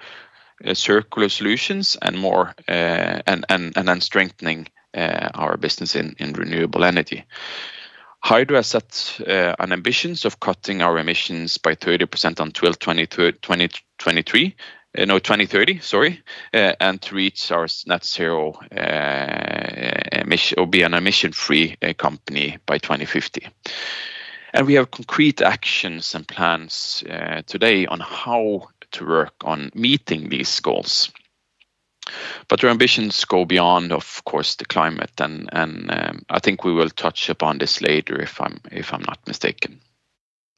uh, 0.66 0.74
circular 0.74 1.30
solutions, 1.30 1.98
and 2.02 2.18
more, 2.18 2.54
uh, 2.68 3.22
and, 3.26 3.46
and, 3.48 3.78
and 3.78 3.88
then 3.88 4.02
strengthening 4.02 4.68
our 4.96 5.56
business 5.56 5.96
in, 5.96 6.16
in 6.18 6.34
renewable 6.34 6.84
energy. 6.84 7.24
Hydro 8.22 8.58
has 8.58 8.68
set 8.68 9.22
uh, 9.26 9.56
an 9.60 9.72
ambitions 9.72 10.26
of 10.26 10.40
cutting 10.40 10.82
our 10.82 10.98
emissions 10.98 11.58
by 11.58 11.76
30% 11.76 12.40
until 12.40 12.74
2023, 12.74 14.56
uh, 14.98 15.06
no 15.06 15.20
2030, 15.20 15.80
sorry, 15.80 16.22
uh, 16.54 16.74
and 16.80 17.02
to 17.02 17.16
reach 17.16 17.52
our 17.52 17.68
net 17.86 18.06
zero 18.06 18.54
uh, 18.76 20.20
emission 20.20 20.60
or 20.60 20.68
be 20.68 20.82
an 20.82 20.94
emission-free 20.94 21.78
uh, 21.82 21.94
company 21.94 22.58
by 22.66 22.78
2050. 22.78 23.48
And 24.54 24.66
we 24.66 24.74
have 24.74 24.92
concrete 24.92 25.42
actions 25.42 26.16
and 26.16 26.28
plans 26.28 27.04
uh, 27.10 27.44
today 27.46 27.86
on 27.86 28.00
how 28.00 28.70
to 28.92 29.06
work 29.06 29.36
on 29.44 29.70
meeting 29.76 30.30
these 30.30 30.60
goals. 30.60 31.12
But 32.48 32.64
our 32.64 32.72
ambitions 32.72 33.24
go 33.26 33.46
beyond, 33.46 33.92
of 33.92 34.24
course, 34.26 34.56
the 34.56 34.66
climate, 34.66 35.22
and 35.22 35.48
and 35.52 35.92
um, 35.92 36.26
I 36.28 36.40
think 36.40 36.64
we 36.64 36.74
will 36.74 36.90
touch 36.90 37.30
upon 37.30 37.60
this 37.60 37.82
later, 37.82 38.20
if 38.20 38.42
I'm 38.42 38.60
if 38.72 38.92
I'm 38.92 39.04
not 39.04 39.20
mistaken. 39.28 39.82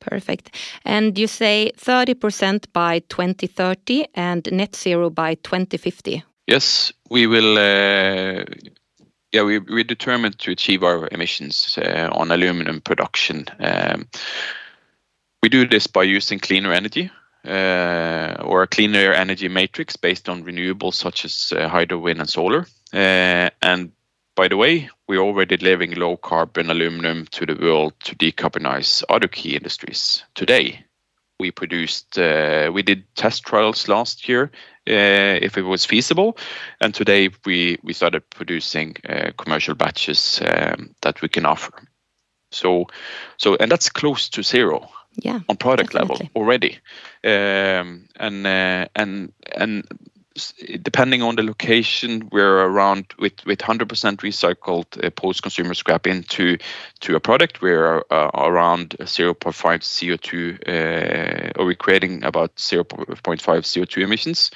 Perfect. 0.02 0.56
And 0.84 1.18
you 1.18 1.28
say 1.28 1.72
30% 1.78 2.66
by 2.74 3.00
2030 3.08 4.08
and 4.16 4.48
net 4.52 4.76
zero 4.76 5.10
by 5.10 5.36
2050. 5.36 6.24
Yes, 6.48 6.92
we 7.10 7.28
will. 7.28 7.58
Uh, 7.58 8.44
yeah, 9.32 9.44
we 9.44 9.60
we're 9.60 9.86
determined 9.86 10.38
to 10.40 10.52
achieve 10.52 10.84
our 10.84 11.08
emissions 11.12 11.78
uh, 11.78 12.10
on 12.12 12.32
aluminum 12.32 12.82
production. 12.82 13.46
Um, 13.60 14.08
we 15.42 15.50
do 15.50 15.66
this 15.66 15.88
by 15.88 16.04
using 16.04 16.40
cleaner 16.40 16.74
energy, 16.74 17.10
uh, 17.46 18.36
or 18.44 18.64
a 18.64 18.68
cleaner 18.68 19.14
energy 19.14 19.48
matrix 19.48 19.96
based 19.96 20.28
on 20.28 20.44
renewables 20.44 20.96
such 20.96 21.26
as 21.26 21.54
uh, 21.56 21.70
hydro, 21.70 22.00
wind, 22.00 22.20
and 22.20 22.30
solar. 22.30 22.66
Uh, 22.94 23.50
and 23.62 23.92
by 24.36 24.48
the 24.48 24.58
way, 24.58 24.90
we're 25.08 25.20
already 25.20 25.58
delivering 25.58 25.96
low 25.96 26.18
carbon 26.18 26.70
aluminum 26.70 27.26
to 27.32 27.46
the 27.46 27.56
world 27.56 27.94
to 28.02 28.16
decarbonize 28.16 29.04
other 29.10 29.28
key 29.28 29.56
industries. 29.56 30.24
Today, 30.36 30.86
we 31.40 31.52
produced, 31.52 32.18
uh, 32.18 32.72
we 32.74 32.82
did 32.84 33.04
test 33.16 33.44
trials 33.44 33.88
last 33.88 34.30
year 34.30 34.52
uh, 34.88 35.40
if 35.42 35.58
it 35.58 35.64
was 35.64 35.86
feasible, 35.86 36.38
and 36.80 36.94
today 36.94 37.30
we, 37.46 37.78
we 37.84 37.94
started 37.94 38.30
producing 38.30 38.96
uh, 39.08 39.32
commercial 39.38 39.76
batches 39.76 40.42
um, 40.46 40.96
that 41.02 41.22
we 41.22 41.30
can 41.30 41.46
offer. 41.46 41.74
So, 42.52 42.88
so 43.38 43.56
and 43.56 43.72
that's 43.72 43.90
close 43.90 44.30
to 44.30 44.44
zero 44.44 44.90
yeah, 45.16 45.40
on 45.50 45.58
product 45.58 45.94
definitely. 45.94 46.30
level 46.34 46.42
already. 46.42 46.80
Um, 47.24 48.08
and 48.20 48.48
and 48.96 49.34
and 49.56 49.84
depending 50.82 51.22
on 51.22 51.36
the 51.36 51.44
location, 51.44 52.30
we're 52.32 52.66
around 52.66 53.14
with 53.20 53.46
with 53.46 53.60
100% 53.60 53.86
recycled 54.18 55.04
uh, 55.04 55.10
post-consumer 55.10 55.74
scrap 55.74 56.08
into 56.08 56.58
to 57.02 57.16
a 57.16 57.20
product. 57.20 57.62
We're 57.62 58.00
uh, 58.10 58.32
around 58.34 58.96
0.5 59.00 59.36
CO2, 59.44 60.68
uh, 60.68 61.60
or 61.60 61.66
we're 61.66 61.76
creating 61.76 62.24
about 62.24 62.56
0.5 62.56 63.16
CO2 63.42 64.04
emissions. 64.04 64.52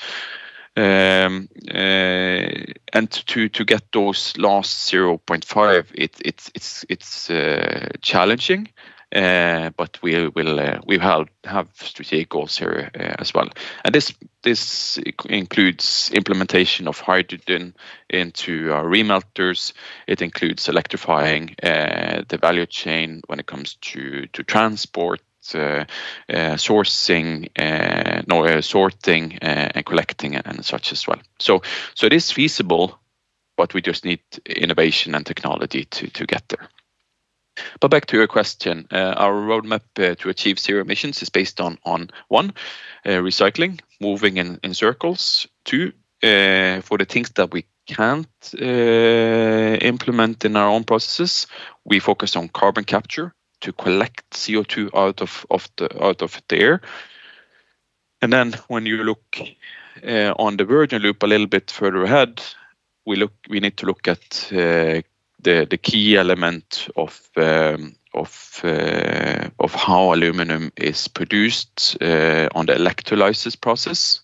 Um, 0.77 1.47
uh, 1.73 2.73
and 2.93 3.09
to 3.27 3.47
to 3.47 3.63
get 3.63 3.91
those 3.93 4.33
last 4.37 4.91
0.5, 4.91 5.85
it, 5.93 6.17
it's 6.23 6.51
it's 6.53 6.85
it's 6.89 7.29
uh, 7.29 7.89
challenging. 8.01 8.69
Uh, 9.15 9.69
but 9.77 9.97
we 10.01 10.27
will 10.27 10.59
uh, 10.59 10.81
we 10.85 10.97
have 10.97 11.29
have 11.45 11.69
strategic 11.75 12.27
goals 12.27 12.57
here 12.57 12.91
uh, 12.99 13.15
as 13.17 13.33
well. 13.33 13.47
And 13.85 13.95
this 13.95 14.13
this 14.41 14.99
includes 15.29 16.11
implementation 16.13 16.89
of 16.89 16.99
hydrogen 16.99 17.75
into 18.09 18.73
our 18.73 18.83
remelters. 18.83 19.71
It 20.05 20.21
includes 20.21 20.67
electrifying 20.67 21.55
the 21.61 22.37
value 22.41 22.65
chain 22.65 23.21
when 23.27 23.39
it 23.39 23.45
comes 23.45 23.75
to 23.75 24.27
to 24.33 24.43
transport. 24.43 25.21
Uh, 25.53 25.85
uh, 26.27 26.57
sourcing, 26.57 27.49
uh, 27.59 28.23
no, 28.27 28.61
sorting, 28.61 29.37
and 29.41 29.85
collecting, 29.85 30.35
and 30.35 30.65
such 30.65 30.91
as 30.91 31.07
well. 31.07 31.19
So, 31.37 31.61
so 31.93 32.07
it 32.07 32.13
is 32.13 32.31
feasible, 32.31 32.97
but 33.55 33.75
we 33.75 33.83
just 33.83 34.05
need 34.05 34.21
innovation 34.43 35.13
and 35.13 35.23
technology 35.23 35.85
to 35.85 36.07
to 36.07 36.25
get 36.25 36.49
there. 36.49 36.67
But 37.79 37.91
back 37.91 38.05
to 38.07 38.17
your 38.17 38.27
question, 38.27 38.87
uh, 38.91 39.13
our 39.17 39.33
roadmap 39.33 39.81
uh, 39.99 40.15
to 40.15 40.29
achieve 40.29 40.59
zero 40.59 40.81
emissions 40.81 41.21
is 41.21 41.29
based 41.29 41.61
on 41.61 41.77
on 41.83 42.09
one, 42.27 42.53
uh, 43.05 43.21
recycling, 43.21 43.79
moving 43.99 44.37
in, 44.37 44.59
in 44.63 44.73
circles. 44.73 45.47
Two, 45.63 45.93
for 46.21 46.97
the 46.97 47.05
things 47.07 47.31
that 47.31 47.51
we 47.51 47.65
can't 47.87 48.53
implement 49.83 50.45
in 50.45 50.55
our 50.55 50.69
own 50.69 50.83
processes, 50.83 51.47
we 51.85 51.99
focus 51.99 52.35
on 52.35 52.49
carbon 52.49 52.83
capture 52.83 53.33
to 53.61 53.71
collect 53.71 54.29
CO2 54.31 54.89
out 54.95 55.21
of, 55.21 55.45
of 55.49 55.69
the 55.77 56.03
out 56.03 56.21
of 56.21 56.41
the 56.49 56.59
air. 56.59 56.81
And 58.21 58.33
then 58.33 58.53
when 58.67 58.85
you 58.85 59.03
look 59.03 59.39
on 60.03 60.57
the 60.57 60.65
virgin 60.65 61.01
loop 61.01 61.23
a 61.23 61.27
little 61.27 61.47
bit 61.47 61.71
further 61.71 62.03
ahead, 62.03 62.41
we 63.05 63.15
look 63.15 63.33
we 63.49 63.59
need 63.59 63.77
to 63.77 63.85
look 63.85 64.07
at 64.07 64.51
the 65.45 65.65
the 65.69 65.77
key 65.77 66.17
element 66.17 66.89
of 66.95 67.29
um, 67.37 67.95
of 68.13 68.61
uh, 68.63 69.49
of 69.59 69.73
how 69.73 70.13
aluminum 70.13 70.71
is 70.75 71.07
produced 71.07 71.97
uh, 72.01 72.49
on 72.55 72.65
the 72.65 72.75
electrolysis 72.75 73.55
process. 73.55 74.21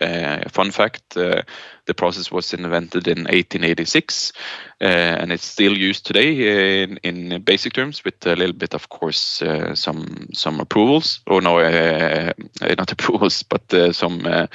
Uh, 0.00 0.48
fun 0.48 0.70
fact: 0.70 1.16
uh, 1.16 1.42
the 1.86 1.94
process 1.94 2.30
was 2.32 2.54
invented 2.54 3.06
in 3.06 3.24
1886, 3.24 4.32
uh, 4.80 4.84
and 4.84 5.32
it's 5.32 5.44
still 5.44 5.76
used 5.76 6.06
today 6.06 6.82
in, 6.82 6.96
in 7.02 7.42
basic 7.42 7.72
terms, 7.72 8.04
with 8.04 8.26
a 8.26 8.34
little 8.34 8.54
bit, 8.54 8.74
of 8.74 8.88
course, 8.88 9.42
uh, 9.42 9.74
some 9.74 10.28
some 10.32 10.60
approvals. 10.60 11.20
Or 11.26 11.40
no, 11.40 11.60
not 11.60 12.92
approvals, 12.96 13.42
but 13.42 13.94
some 13.94 14.48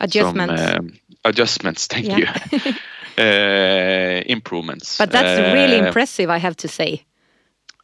adjustments. 0.00 0.62
Some, 0.62 0.78
um, 0.78 0.92
adjustments. 1.24 1.86
Thank 1.86 2.16
you. 2.16 2.26
uh, 3.18 4.22
improvements. 4.26 4.98
But 4.98 5.10
that's 5.10 5.40
uh, 5.40 5.52
really 5.52 5.78
impressive, 5.78 6.30
I 6.30 6.38
have 6.38 6.56
to 6.56 6.68
say. 6.68 7.04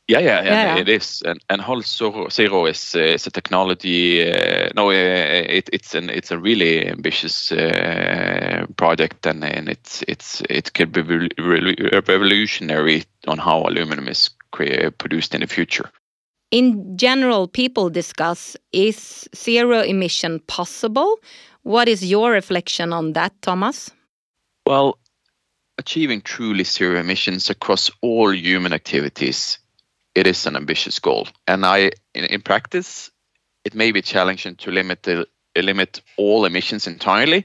Yeah, 0.09 0.19
yeah, 0.19 0.43
yeah, 0.43 0.77
it 0.79 0.89
is, 0.89 1.23
and 1.25 1.41
and 1.49 1.63
HalZero 1.63 2.69
is 2.69 2.95
uh, 2.95 3.15
is 3.15 3.27
a 3.27 3.31
technology. 3.31 4.21
Uh, 4.21 4.69
no, 4.75 4.91
uh, 4.91 4.93
it, 4.93 5.71
it's 5.73 5.95
an 5.95 6.11
it's 6.11 6.33
a 6.33 6.39
really 6.39 6.87
ambitious 6.89 7.53
uh, 7.53 8.67
project, 8.77 9.27
and 9.27 9.45
and 9.45 9.69
it's 9.69 10.03
it's 10.09 10.43
it 10.51 10.75
could 10.75 10.93
be 10.93 11.03
really 11.39 11.77
revolutionary 11.93 13.05
on 13.27 13.39
how 13.39 13.63
aluminum 13.63 14.09
is 14.09 14.31
produced 14.99 15.35
in 15.35 15.41
the 15.41 15.47
future. 15.47 15.89
In 16.51 16.97
general, 16.99 17.49
people 17.49 17.89
discuss 17.89 18.57
is 18.73 19.29
zero 19.35 19.81
emission 19.81 20.41
possible? 20.41 21.19
What 21.63 21.89
is 21.89 22.05
your 22.05 22.33
reflection 22.33 22.93
on 22.93 23.13
that, 23.13 23.33
Thomas? 23.41 23.91
Well, 24.67 24.99
achieving 25.83 26.21
truly 26.23 26.65
zero 26.65 27.01
emissions 27.01 27.51
across 27.51 27.91
all 28.01 28.33
human 28.33 28.73
activities, 28.73 29.59
it 30.15 30.27
is 30.27 30.47
an 30.47 30.57
ambitious 30.57 31.01
goal. 31.01 31.27
And 31.47 31.67
I, 31.67 31.91
in, 32.15 32.25
in 32.25 32.41
practice, 32.41 33.11
it 33.65 33.75
may 33.75 33.91
be 33.93 34.03
challenging 34.03 34.57
to 34.57 34.71
limit 34.71 35.03
the 35.03 35.27
limit 35.57 36.01
all 36.17 36.45
emissions 36.45 36.87
entirely. 36.87 37.45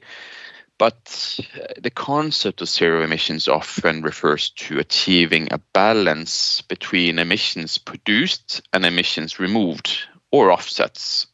But 0.78 1.40
the 1.82 1.90
concept 1.90 2.62
of 2.62 2.70
zero 2.70 3.04
emissions 3.04 3.48
often 3.48 4.04
refers 4.04 4.52
to 4.52 4.78
achieving 4.78 5.48
a 5.50 5.58
balance 5.74 6.62
between 6.62 7.18
emissions 7.18 7.80
produced 7.80 8.62
and 8.72 8.86
emissions 8.86 9.40
removed 9.40 9.98
or 10.32 10.52
offsets. 10.52 11.28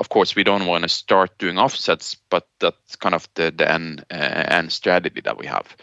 Of 0.00 0.08
course, 0.08 0.34
we 0.34 0.42
don't 0.42 0.66
want 0.66 0.82
to 0.82 0.88
start 0.88 1.38
doing 1.38 1.58
offsets, 1.58 2.16
but 2.28 2.48
that's 2.58 2.96
kind 2.96 3.14
of 3.14 3.28
the, 3.34 3.52
the 3.56 3.70
end, 3.70 4.04
uh, 4.10 4.14
end 4.14 4.72
strategy 4.72 5.20
that 5.20 5.38
we 5.38 5.46
have. 5.46 5.76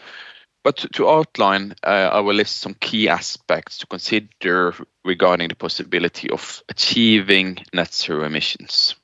But 0.63 0.85
to 0.93 1.09
outline, 1.09 1.73
uh, 1.83 2.09
I 2.11 2.19
will 2.19 2.35
list 2.35 2.57
some 2.57 2.73
key 2.73 3.07
aspects 3.07 3.77
to 3.79 3.87
consider 3.87 4.73
regarding 5.05 5.49
the 5.49 5.55
possibility 5.55 6.29
of 6.29 6.63
achieving 6.69 7.59
net 7.73 7.93
zero 7.93 8.25
emissions. 8.25 8.95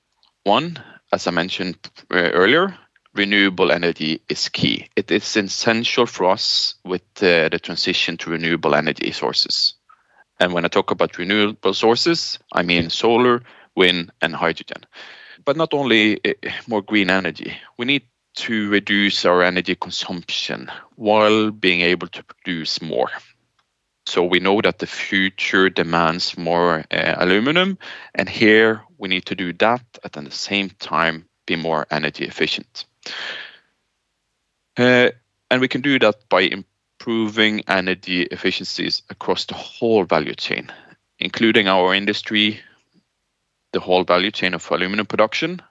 One, 0.43 0.77
as 1.11 1.27
I 1.27 1.31
mentioned 1.31 1.77
uh, 2.11 2.17
earlier, 2.17 2.77
renewable 3.13 3.71
energy 3.71 4.21
is 4.27 4.49
key. 4.49 4.89
It 4.95 5.09
is 5.11 5.35
essential 5.37 6.05
for 6.05 6.31
us 6.31 6.75
with 6.83 7.03
uh, 7.17 7.49
the 7.49 7.59
transition 7.61 8.17
to 8.17 8.31
renewable 8.31 8.75
energy 8.75 9.11
sources. 9.11 9.75
And 10.39 10.53
when 10.53 10.65
I 10.65 10.67
talk 10.67 10.91
about 10.91 11.17
renewable 11.17 11.73
sources, 11.73 12.37
I 12.51 12.63
mean 12.63 12.89
solar, 12.89 13.43
wind, 13.75 14.11
and 14.21 14.35
hydrogen. 14.35 14.83
But 15.45 15.55
not 15.55 15.73
only 15.73 16.19
eh, 16.25 16.33
more 16.67 16.81
green 16.81 17.09
energy, 17.09 17.55
we 17.77 17.85
need 17.85 18.03
to 18.35 18.69
reduce 18.69 19.25
our 19.25 19.41
energy 19.41 19.75
consumption 19.75 20.71
while 20.95 21.51
being 21.51 21.81
able 21.81 22.07
to 22.07 22.23
produce 22.23 22.81
more. 22.81 23.09
So 24.05 24.23
we 24.23 24.39
know 24.39 24.61
that 24.61 24.79
the 24.79 24.87
future 24.87 25.69
demands 25.69 26.37
more 26.37 26.85
uh, 26.91 27.15
aluminum, 27.17 27.77
and 28.13 28.29
here 28.29 28.83
we 28.97 29.09
need 29.09 29.25
to 29.27 29.35
do 29.35 29.53
that 29.53 29.81
at 30.03 30.13
the 30.13 30.29
same 30.31 30.69
time 30.69 31.25
be 31.45 31.55
more 31.55 31.87
energy 31.89 32.25
efficient. 32.25 32.85
Uh, 34.77 35.09
and 35.49 35.61
we 35.61 35.67
can 35.67 35.81
do 35.81 35.97
that 35.99 36.27
by 36.29 36.41
improving 36.41 37.61
energy 37.67 38.23
efficiencies 38.23 39.03
across 39.09 39.45
the 39.45 39.53
whole 39.53 40.03
value 40.03 40.35
chain, 40.35 40.71
including 41.19 41.67
our 41.67 41.93
industry, 41.93 42.59
the 43.73 43.79
whole 43.79 44.03
value 44.03 44.31
chain 44.31 44.53
of 44.53 44.69
aluminum 44.71 45.05
production, 45.05 45.61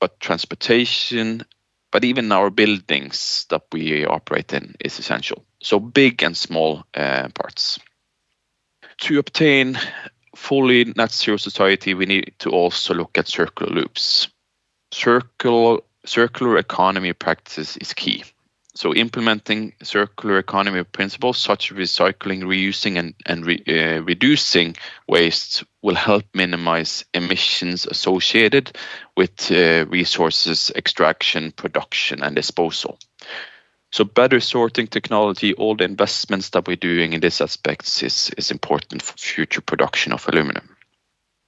but 0.00 0.18
transportation, 0.20 1.44
but 1.90 2.04
even 2.04 2.32
our 2.32 2.50
buildings 2.50 3.46
that 3.50 3.62
we 3.72 4.04
operate 4.04 4.52
in 4.52 4.74
is 4.80 4.98
essential. 4.98 5.44
So 5.60 5.80
big 5.80 6.22
and 6.22 6.36
small 6.36 6.84
uh, 6.94 7.28
parts. 7.34 7.78
To 9.02 9.18
obtain 9.18 9.78
fully 10.36 10.92
net 10.96 11.12
zero 11.12 11.36
society, 11.36 11.94
we 11.94 12.06
need 12.06 12.34
to 12.40 12.50
also 12.50 12.94
look 12.94 13.16
at 13.18 13.28
circular 13.28 13.72
loops. 13.72 14.28
Circular, 14.92 15.78
circular 16.04 16.58
economy 16.58 17.12
practice 17.12 17.76
is 17.76 17.92
key. 17.94 18.24
So 18.78 18.94
implementing 18.94 19.72
circular 19.82 20.38
economy 20.38 20.84
principles 20.84 21.38
such 21.38 21.72
as 21.72 21.76
recycling, 21.76 22.44
reusing, 22.44 22.96
and, 22.96 23.12
and 23.26 23.44
re, 23.44 23.60
uh, 23.66 24.02
reducing 24.02 24.76
waste 25.08 25.64
will 25.82 25.96
help 25.96 26.24
minimize 26.32 27.04
emissions 27.12 27.86
associated 27.86 28.78
with 29.16 29.50
uh, 29.50 29.84
resources 29.88 30.70
extraction, 30.76 31.50
production, 31.50 32.22
and 32.22 32.36
disposal. 32.36 33.00
So 33.90 34.04
better 34.04 34.38
sorting 34.38 34.86
technology, 34.86 35.54
all 35.54 35.74
the 35.74 35.82
investments 35.82 36.50
that 36.50 36.68
we're 36.68 36.76
doing 36.76 37.14
in 37.14 37.20
this 37.20 37.40
aspects 37.40 38.04
is, 38.04 38.30
is 38.38 38.52
important 38.52 39.02
for 39.02 39.18
future 39.18 39.60
production 39.60 40.12
of 40.12 40.28
aluminum. 40.28 40.77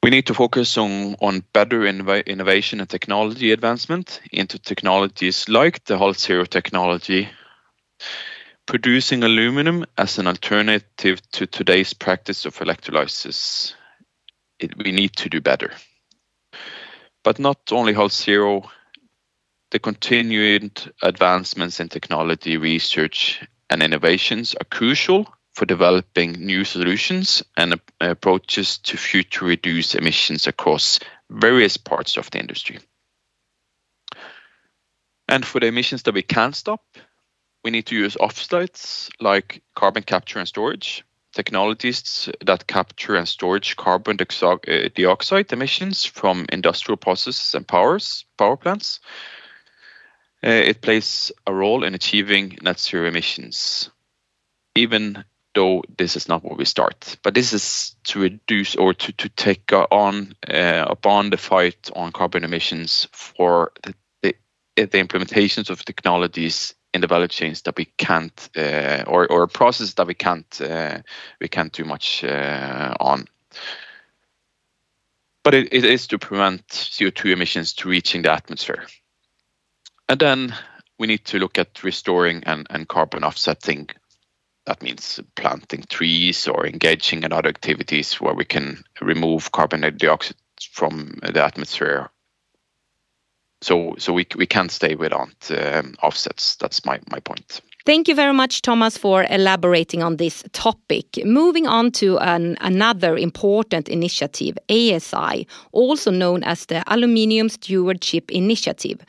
We 0.02 0.08
need 0.08 0.26
to 0.26 0.34
focus 0.34 0.78
on, 0.78 1.16
on 1.20 1.44
better 1.52 1.80
innov 1.80 2.24
innovation 2.26 2.80
and 2.80 2.88
technology 2.88 3.52
advancement 3.52 4.20
into 4.32 4.58
technologies 4.58 5.46
like 5.46 5.84
the 5.84 5.98
HalZero 5.98 6.48
technology, 6.48 7.28
producing 8.64 9.22
aluminum 9.22 9.84
as 9.98 10.18
an 10.18 10.26
alternative 10.26 11.20
to 11.32 11.46
today's 11.46 11.92
practice 11.92 12.46
of 12.46 12.58
electrolysis. 12.62 13.74
We 14.78 14.92
need 14.92 15.16
to 15.16 15.28
do 15.28 15.42
better. 15.42 15.72
But 17.22 17.38
not 17.38 17.58
only 17.70 17.92
HalZero, 17.92 18.70
the 19.70 19.78
continued 19.78 20.80
advancements 21.02 21.78
in 21.78 21.90
technology, 21.90 22.56
research, 22.56 23.46
and 23.68 23.82
innovations 23.82 24.54
are 24.54 24.64
crucial 24.64 25.26
for 25.54 25.66
developing 25.66 26.32
new 26.32 26.64
solutions 26.64 27.42
and 27.56 27.80
approaches 28.00 28.78
to 28.78 28.96
future 28.96 29.44
reduce 29.44 29.94
emissions 29.94 30.46
across 30.46 31.00
various 31.28 31.76
parts 31.76 32.16
of 32.16 32.30
the 32.30 32.38
industry. 32.38 32.78
And 35.28 35.44
for 35.44 35.60
the 35.60 35.66
emissions 35.66 36.02
that 36.04 36.14
we 36.14 36.22
can 36.22 36.52
stop, 36.52 36.84
we 37.62 37.70
need 37.70 37.86
to 37.86 37.94
use 37.94 38.16
offsets 38.16 39.10
like 39.20 39.62
carbon 39.74 40.02
capture 40.02 40.38
and 40.38 40.48
storage, 40.48 41.04
technologies 41.32 42.28
that 42.44 42.66
capture 42.66 43.14
and 43.14 43.28
storage 43.28 43.76
carbon 43.76 44.16
uh, 44.20 44.88
dioxide 44.94 45.52
emissions 45.52 46.04
from 46.04 46.46
industrial 46.50 46.96
processes 46.96 47.54
and 47.54 47.66
powers, 47.66 48.24
power 48.38 48.56
plants. 48.56 49.00
Uh, 50.42 50.48
it 50.48 50.80
plays 50.80 51.30
a 51.46 51.52
role 51.52 51.84
in 51.84 51.94
achieving 51.94 52.58
net 52.62 52.80
zero 52.80 53.06
emissions. 53.06 53.90
Even 54.74 55.24
though 55.54 55.82
this 55.96 56.16
is 56.16 56.28
not 56.28 56.44
where 56.44 56.56
we 56.56 56.64
start. 56.64 57.16
But 57.22 57.34
this 57.34 57.52
is 57.52 57.96
to 58.04 58.20
reduce 58.20 58.76
or 58.76 58.94
to, 58.94 59.12
to 59.12 59.28
take 59.28 59.72
on 59.72 60.34
uh, 60.48 60.86
upon 60.88 61.30
the 61.30 61.36
fight 61.36 61.90
on 61.94 62.12
carbon 62.12 62.44
emissions 62.44 63.08
for 63.12 63.72
the, 63.82 63.94
the, 64.22 64.34
the, 64.76 64.86
implementations 64.86 65.70
of 65.70 65.84
technologies 65.84 66.74
in 66.94 67.00
the 67.00 67.06
value 67.06 67.28
chains 67.28 67.62
that 67.62 67.76
we 67.76 67.84
can't 67.84 68.48
uh, 68.56 69.04
or, 69.06 69.30
or 69.30 69.46
processes 69.46 69.94
that 69.94 70.06
we 70.06 70.14
can't 70.14 70.60
uh, 70.60 70.98
we 71.40 71.48
can't 71.48 71.72
do 71.72 71.84
much 71.84 72.24
uh, 72.24 72.94
on. 73.00 73.26
But 75.42 75.54
it, 75.54 75.72
it 75.72 75.84
is 75.84 76.06
to 76.08 76.18
prevent 76.18 76.66
CO2 76.68 77.32
emissions 77.32 77.72
to 77.74 77.88
reaching 77.88 78.22
the 78.22 78.32
atmosphere. 78.32 78.86
And 80.08 80.20
then 80.20 80.54
we 80.98 81.06
need 81.06 81.24
to 81.26 81.38
look 81.38 81.58
at 81.58 81.82
restoring 81.82 82.42
and, 82.44 82.66
and 82.68 82.86
carbon 82.86 83.24
offsetting 83.24 83.88
that 84.70 84.82
means 84.84 85.18
planting 85.34 85.82
trees 85.90 86.46
or 86.46 86.64
engaging 86.64 87.24
in 87.24 87.32
other 87.32 87.48
activities 87.48 88.20
where 88.20 88.34
we 88.34 88.44
can 88.44 88.84
remove 89.00 89.50
carbon 89.50 89.80
dioxide 89.96 90.36
from 90.70 91.18
the 91.22 91.44
atmosphere. 91.44 92.08
So, 93.62 93.96
so 93.98 94.12
we, 94.12 94.26
we 94.36 94.46
can't 94.46 94.70
stay 94.70 94.94
without 94.94 95.50
um, 95.50 95.96
offsets. 96.04 96.54
That's 96.54 96.86
my, 96.86 97.00
my 97.10 97.18
point. 97.18 97.60
Thank 97.84 98.06
you 98.06 98.14
very 98.14 98.32
much, 98.32 98.62
Thomas, 98.62 98.96
for 98.96 99.26
elaborating 99.28 100.04
on 100.04 100.18
this 100.18 100.44
topic. 100.52 101.18
Moving 101.24 101.66
on 101.66 101.90
to 101.92 102.18
an, 102.18 102.56
another 102.60 103.16
important 103.16 103.88
initiative, 103.88 104.56
ASI, 104.68 105.48
also 105.72 106.12
known 106.12 106.44
as 106.44 106.66
the 106.66 106.84
Aluminium 106.86 107.48
Stewardship 107.48 108.30
Initiative 108.30 109.00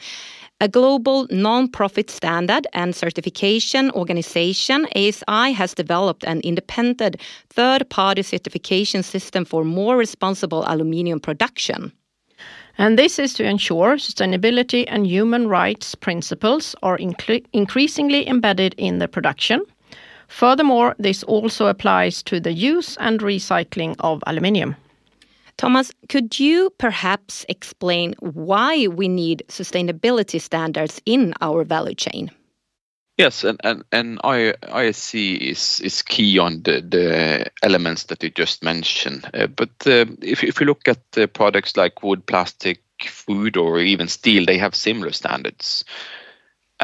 a 0.62 0.68
global 0.68 1.26
non-profit 1.32 2.12
standard 2.12 2.68
and 2.74 2.96
certification 2.96 3.90
organization, 3.92 4.86
ASI 4.96 5.52
has 5.54 5.74
developed 5.74 6.24
an 6.24 6.40
independent 6.42 7.18
third-party 7.50 8.22
certification 8.22 9.02
system 9.02 9.44
for 9.44 9.66
more 9.66 9.98
responsible 9.98 10.64
aluminium 10.68 11.20
production. 11.20 11.92
And 12.78 12.98
this 12.98 13.18
is 13.18 13.34
to 13.34 13.44
ensure 13.44 13.98
sustainability 13.98 14.86
and 14.88 15.08
human 15.08 15.48
rights 15.48 15.96
principles 15.96 16.76
are 16.84 16.98
increasingly 17.54 18.28
embedded 18.28 18.76
in 18.78 19.00
the 19.00 19.08
production. 19.08 19.64
Furthermore, 20.28 20.96
this 21.00 21.24
also 21.24 21.68
applies 21.68 22.22
to 22.24 22.40
the 22.40 22.54
use 22.54 22.98
and 22.98 23.20
recycling 23.20 23.96
of 24.00 24.24
aluminium. 24.28 24.76
Thomas, 25.58 25.92
could 26.10 26.40
you 26.40 26.72
perhaps 26.78 27.46
explain 27.50 28.16
why 28.20 28.88
we 28.88 29.08
need 29.08 29.44
sustainability 29.48 30.40
standards 30.42 31.02
in 31.06 31.34
our 31.42 31.64
value 31.64 31.96
chain? 31.96 32.32
Yes, 33.18 33.44
and, 33.44 33.60
and, 33.64 33.84
and 33.92 34.20
ASI 34.24 35.36
is, 35.36 35.80
is 35.82 36.02
key 36.02 36.40
on 36.40 36.64
the, 36.64 36.82
the 36.82 37.52
elements 37.62 38.06
that 38.06 38.24
you 38.24 38.30
just 38.32 38.64
mentioned. 38.64 39.30
Uh, 39.34 39.48
but 39.48 39.70
uh, 39.86 40.06
if, 40.22 40.44
if 40.44 40.60
you 40.60 40.66
look 40.66 40.88
at 40.88 41.00
the 41.12 41.28
products 41.28 41.78
like 41.78 42.02
wood, 42.02 42.26
plastic, 42.26 42.82
food, 43.06 43.58
or 43.58 43.80
even 43.80 44.08
steel, 44.08 44.46
they 44.46 44.58
have 44.58 44.74
similar 44.74 45.12
standards. 45.12 45.84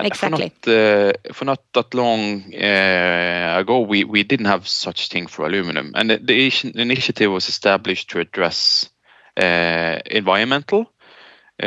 Exactly. 0.06 0.50
For 0.62 0.70
not, 0.70 0.78
uh, 0.78 1.34
for 1.34 1.46
not 1.46 1.62
that 1.74 1.94
long 1.94 2.54
uh, 2.54 3.60
ago, 3.60 3.80
we, 3.80 4.04
we 4.04 4.24
didn't 4.24 4.46
have 4.46 4.68
such 4.68 5.10
thing 5.10 5.28
for 5.28 5.46
aluminum, 5.46 5.92
and 5.96 6.10
the, 6.10 6.18
the 6.18 6.80
initiative 6.80 7.32
was 7.32 7.50
established 7.50 8.10
to 8.12 8.20
address 8.20 8.90
uh, 9.36 10.00
environmental, 10.06 10.92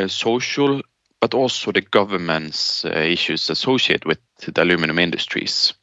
social, 0.06 0.80
but 1.20 1.34
also 1.34 1.72
the 1.72 1.80
government's 1.80 2.84
uh, 2.84 2.90
issues 2.90 3.50
associated 3.50 4.04
with 4.04 4.18
the 4.46 4.62
aluminum 4.62 4.98
industries. 4.98 5.74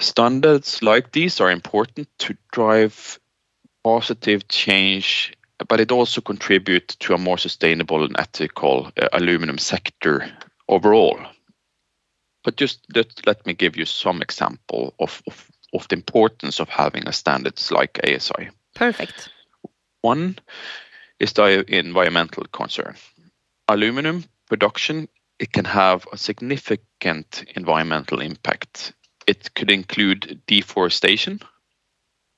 Standards 0.00 0.82
like 0.82 1.12
these 1.12 1.40
are 1.40 1.50
important 1.50 2.08
to 2.18 2.36
drive 2.52 3.18
positive 3.82 4.48
change 4.48 5.32
but 5.68 5.80
it 5.80 5.90
also 5.90 6.20
contributes 6.20 6.96
to 6.96 7.14
a 7.14 7.18
more 7.18 7.38
sustainable 7.38 8.04
and 8.04 8.16
ethical 8.18 8.90
uh, 9.00 9.08
aluminum 9.12 9.58
sector 9.58 10.30
overall. 10.68 11.18
But 12.44 12.56
just 12.56 12.80
let, 12.94 13.26
let 13.26 13.44
me 13.46 13.54
give 13.54 13.76
you 13.76 13.84
some 13.84 14.22
example 14.22 14.94
of, 15.00 15.22
of, 15.26 15.50
of 15.72 15.88
the 15.88 15.96
importance 15.96 16.60
of 16.60 16.68
having 16.68 17.08
a 17.08 17.12
standards 17.12 17.70
like 17.72 18.00
ASI. 18.04 18.50
Perfect. 18.74 19.30
One 20.02 20.38
is 21.18 21.32
the 21.32 21.64
environmental 21.68 22.44
concern. 22.52 22.94
Aluminum 23.68 24.24
production 24.48 25.08
it 25.38 25.52
can 25.52 25.64
have 25.64 26.06
a 26.12 26.16
significant 26.16 27.44
environmental 27.54 28.20
impact. 28.20 28.94
It 29.26 29.54
could 29.54 29.70
include 29.70 30.40
deforestation 30.46 31.40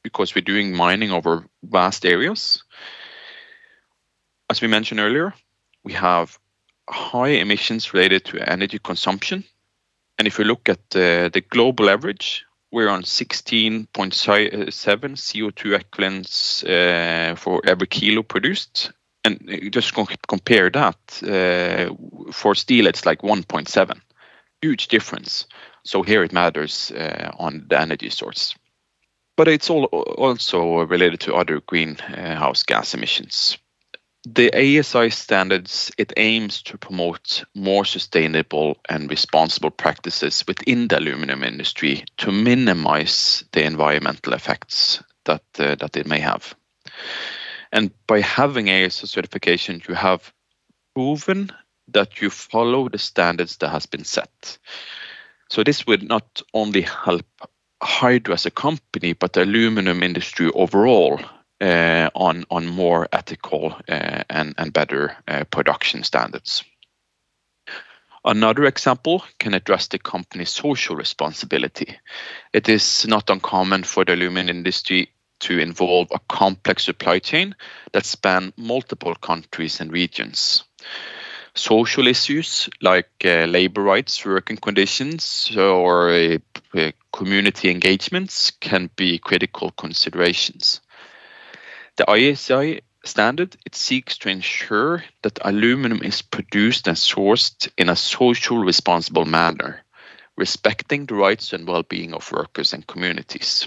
because 0.03 0.35
we're 0.35 0.41
doing 0.41 0.75
mining 0.75 1.11
over 1.11 1.45
vast 1.63 2.05
areas. 2.05 2.65
As 4.51 4.61
we 4.61 4.69
mentioned 4.69 5.01
earlier, 5.01 5.35
we 5.85 5.93
have 5.93 6.39
high 6.89 7.29
emissions 7.29 7.93
related 7.93 8.25
to 8.27 8.51
energy 8.51 8.79
consumption. 8.79 9.45
And 10.19 10.27
if 10.27 10.39
you 10.39 10.45
look 10.45 10.69
at 10.69 10.91
the, 10.91 11.31
the 11.33 11.41
global 11.41 11.89
average, 11.91 12.45
we're 12.71 12.89
on 12.89 13.03
16.7 13.03 13.87
CO2 13.89 15.81
equivalents 15.81 16.65
uh, 16.65 17.35
for 17.37 17.63
every 17.65 17.87
kilo 17.87 18.23
produced. 18.23 18.93
And 19.25 19.73
just 19.73 19.95
compare 20.27 20.71
that 20.71 20.97
uh, 21.23 22.33
for 22.33 22.55
steel, 22.55 22.87
it's 22.87 23.05
like 23.05 23.23
1.7. 23.23 24.01
Huge 24.63 24.89
difference. 24.89 25.47
So 25.85 26.03
here 26.03 26.23
it 26.23 26.33
matters 26.33 26.91
uh, 26.93 27.31
on 27.39 27.67
the 27.69 27.81
energy 27.81 28.11
source. 28.11 28.55
But 29.37 29.49
it's 29.49 29.71
all 29.71 29.85
also 29.85 30.85
related 30.87 31.21
to 31.21 31.35
other 31.35 31.61
greenhouse 31.61 32.65
gas 32.65 32.95
emissions 32.95 33.59
the 34.35 34.53
ASI 34.53 35.11
standards 35.11 35.91
it 35.97 36.13
aims 36.17 36.63
to 36.63 36.77
promote 36.77 37.45
more 37.55 37.85
sustainable 37.85 38.77
and 38.89 39.11
responsible 39.11 39.71
practices 39.71 40.45
within 40.47 40.89
the 40.89 40.99
aluminum 40.99 41.43
industry 41.43 42.05
to 42.19 42.33
minimize 42.33 43.45
the 43.53 43.65
environmental 43.65 44.35
effects 44.35 45.03
that 45.25 45.43
uh, 45.59 45.75
that 45.77 45.97
it 45.97 46.07
may 46.07 46.21
have. 46.21 46.55
And 47.73 47.91
by 48.07 48.21
having 48.21 48.69
ASI 48.69 49.07
certification, 49.07 49.83
you 49.89 49.95
have 49.95 50.33
proven 50.95 51.51
that 51.89 52.21
you 52.21 52.31
follow 52.31 52.89
the 52.89 52.99
standards 52.99 53.57
that 53.59 53.71
has 53.71 53.87
been 53.87 54.05
set. 54.05 54.59
So 55.49 55.65
this 55.65 55.87
would 55.87 56.03
not 56.03 56.43
only 56.53 56.83
help 56.83 57.27
Hydro 57.83 58.35
as 58.35 58.47
a 58.47 58.51
company, 58.51 59.15
but 59.15 59.33
the 59.33 59.45
aluminum 59.45 60.03
industry 60.03 60.51
overall 60.51 61.21
on 61.61 62.45
on 62.51 62.67
more 62.67 63.09
ethical 63.13 63.75
uh, 63.89 64.23
and 64.31 64.55
and 64.59 64.73
better 64.73 65.17
uh, 65.27 65.45
production 65.51 66.03
standards. 66.05 66.65
Another 68.25 68.65
example 68.65 69.25
can 69.39 69.55
address 69.55 69.89
the 69.89 69.99
company's 69.99 70.51
social 70.51 70.97
responsibility. 70.97 71.99
It 72.53 72.69
is 72.69 73.07
not 73.07 73.31
uncommon 73.31 73.85
for 73.85 74.05
the 74.05 74.15
aluminum 74.15 74.57
industry 74.57 75.11
to 75.41 75.59
involve 75.59 76.09
a 76.11 76.19
complex 76.29 76.85
supply 76.85 77.21
chain 77.21 77.55
that 77.93 78.05
span 78.05 78.53
multiple 78.57 79.15
countries 79.15 79.81
and 79.81 79.93
regions. 79.93 80.65
Social 81.55 82.07
issues 82.07 82.69
like 82.81 83.11
uh, 83.25 83.47
labor 83.47 83.83
rights, 83.83 84.25
working 84.25 84.57
conditions, 84.57 85.51
or 85.57 86.11
uh, 86.11 86.91
community 87.13 87.71
engagements 87.71 88.51
can 88.61 88.91
be 88.97 89.19
critical 89.19 89.71
considerations. 89.71 90.81
The 91.99 92.09
ASI 92.09 92.83
standard 93.05 93.57
it 93.67 93.75
seeks 93.75 94.19
to 94.19 94.29
ensure 94.29 95.03
that 95.23 95.41
aluminum 95.43 96.01
is 96.03 96.23
produced 96.23 96.87
and 96.87 96.97
sourced 96.97 97.69
in 97.77 97.89
a 97.89 97.97
social 97.97 98.59
responsible 98.59 99.25
manner, 99.25 99.83
respecting 100.37 101.07
the 101.07 101.17
rights 101.17 101.53
and 101.53 101.67
well-being 101.67 102.15
of 102.15 102.31
workers 102.31 102.73
and 102.73 102.87
communities. 102.87 103.67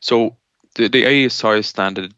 So 0.00 0.36
the, 0.74 0.88
the 0.88 1.26
ASI 1.26 1.62
standard 1.62 2.14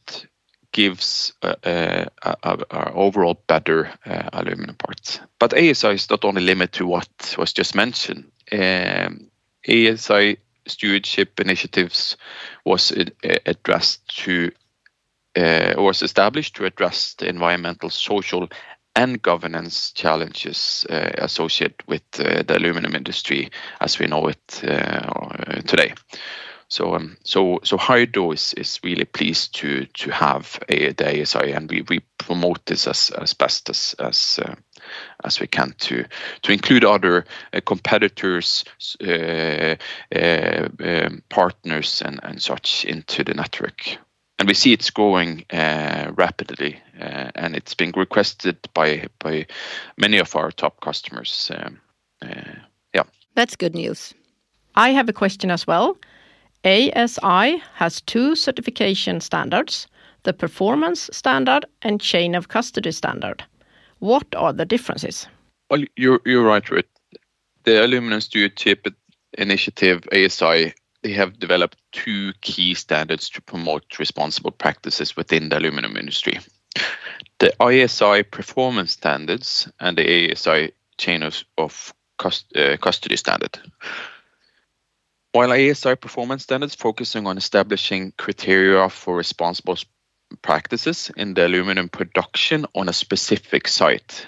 gives 0.72 1.34
a, 1.42 2.08
a, 2.22 2.30
a, 2.42 2.58
a 2.70 2.92
overall 2.94 3.42
better 3.46 3.90
uh, 4.06 4.30
aluminum 4.32 4.76
parts. 4.76 5.20
But 5.38 5.52
ASI 5.52 5.88
is 5.88 6.08
not 6.08 6.24
only 6.24 6.42
limited 6.42 6.72
to 6.78 6.86
what 6.86 7.34
was 7.36 7.52
just 7.52 7.74
mentioned. 7.74 8.30
Um, 8.50 9.30
ASI 9.68 10.38
stewardship 10.66 11.40
initiatives 11.40 12.16
was 12.64 12.92
addressed 13.46 14.24
to 14.24 14.50
uh, 15.37 15.74
was 15.76 16.02
established 16.02 16.57
to 16.57 16.64
address 16.64 17.14
the 17.14 17.29
environmental, 17.29 17.90
social, 17.90 18.48
and 18.94 19.20
governance 19.20 19.92
challenges 19.92 20.87
uh, 20.88 21.11
associated 21.18 21.83
with 21.87 22.02
uh, 22.18 22.42
the 22.42 22.57
aluminum 22.57 22.94
industry 22.94 23.50
as 23.83 23.98
we 23.98 24.07
know 24.07 24.26
it 24.29 24.64
uh, 24.64 25.61
today. 25.66 25.92
So, 26.68 26.94
um, 26.94 27.16
so, 27.22 27.61
so 27.62 27.76
Hydro 27.76 28.33
is, 28.33 28.55
is 28.55 28.81
really 28.83 29.05
pleased 29.05 29.55
to 29.57 29.85
to 29.85 30.11
have 30.11 30.59
a, 30.68 30.92
the 30.92 31.22
ASI, 31.22 31.52
and 31.52 31.70
we, 31.70 31.83
we 31.83 32.00
promote 32.18 32.64
this 32.66 32.88
as, 32.88 33.11
as 33.11 33.35
best 33.35 33.68
as 33.70 33.94
as 33.98 34.40
as 35.24 35.40
we 35.40 35.46
can 35.46 35.74
to 35.78 36.04
to 36.42 36.52
include 36.52 36.85
other 36.85 37.24
uh, 37.52 37.61
competitors, 37.64 38.64
uh, 39.06 39.76
uh, 40.14 40.68
um, 40.80 41.22
partners, 41.28 42.02
and 42.02 42.20
and 42.22 42.42
such 42.42 42.85
into 42.85 43.24
the 43.24 43.35
network. 43.35 43.98
And 44.38 44.48
we 44.48 44.54
see 44.54 44.72
it's 44.72 44.90
growing 44.90 45.44
uh, 45.52 46.12
rapidly, 46.14 46.78
uh, 47.00 47.30
and 47.35 47.56
it's 47.56 47.74
been 47.74 47.92
requested 47.96 48.56
by 48.74 49.06
by 49.18 49.46
many 49.96 50.18
of 50.18 50.37
our 50.37 50.50
top 50.50 50.80
customers. 50.80 51.50
Um, 51.54 51.80
yeah, 52.94 53.04
that's 53.35 53.56
good 53.56 53.74
news. 53.74 54.14
I 54.74 54.90
have 54.90 55.09
a 55.09 55.12
question 55.12 55.50
as 55.50 55.66
well. 55.66 55.96
ASI 56.64 57.62
has 57.74 58.00
two 58.00 58.35
certification 58.35 59.20
standards, 59.20 59.87
the 60.24 60.32
performance 60.32 61.09
standard 61.12 61.64
and 61.82 62.00
chain 62.00 62.35
of 62.35 62.48
custody 62.48 62.90
standard. 62.90 63.44
What 63.98 64.26
are 64.35 64.52
the 64.52 64.64
differences? 64.64 65.26
Well, 65.70 65.82
you're, 65.96 66.20
you're 66.24 66.44
right, 66.44 66.68
Ruth. 66.70 66.85
The 67.64 67.85
Aluminum 67.85 68.20
Stewardship 68.20 68.87
Initiative, 69.37 70.04
ASI, 70.12 70.74
they 71.02 71.12
have 71.12 71.38
developed 71.38 71.76
two 71.92 72.32
key 72.40 72.74
standards 72.74 73.28
to 73.30 73.42
promote 73.42 73.98
responsible 73.98 74.50
practices 74.50 75.16
within 75.16 75.48
the 75.48 75.59
aluminum 75.59 75.96
industry. 75.96 76.38
The 77.38 77.52
ASI 77.61 78.22
performance 78.22 78.92
standards 78.92 79.68
and 79.80 79.96
the 79.96 80.32
ASI 80.32 80.72
chain 80.98 81.22
of, 81.22 81.42
of 81.59 81.92
cust- 82.18 82.56
uh, 82.56 82.76
custody 82.78 83.16
standard. 83.16 83.59
While 85.32 85.52
ASI 85.52 85.96
performance 85.96 86.44
standards 86.44 86.74
focusing 86.74 87.26
on 87.26 87.37
establishing 87.37 88.12
criteria 88.16 88.88
for 88.88 89.16
responsible 89.16 89.76
practices 90.42 91.11
in 91.16 91.35
the 91.35 91.46
aluminum 91.46 91.88
production 91.88 92.66
on 92.75 92.88
a 92.88 92.92
specific 92.92 93.68
site. 93.68 94.27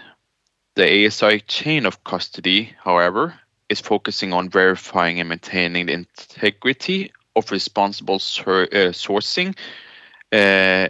The 0.76 1.06
ASI 1.06 1.40
chain 1.40 1.86
of 1.86 2.04
custody, 2.04 2.74
however, 2.82 3.34
is 3.68 3.80
focusing 3.80 4.32
on 4.32 4.48
verifying 4.48 5.20
and 5.20 5.28
maintaining 5.28 5.86
the 5.86 5.92
integrity 5.92 7.12
of 7.36 7.50
responsible 7.50 8.16
uh, 8.16 8.92
sourcing. 8.92 9.56
Uh, 10.32 10.88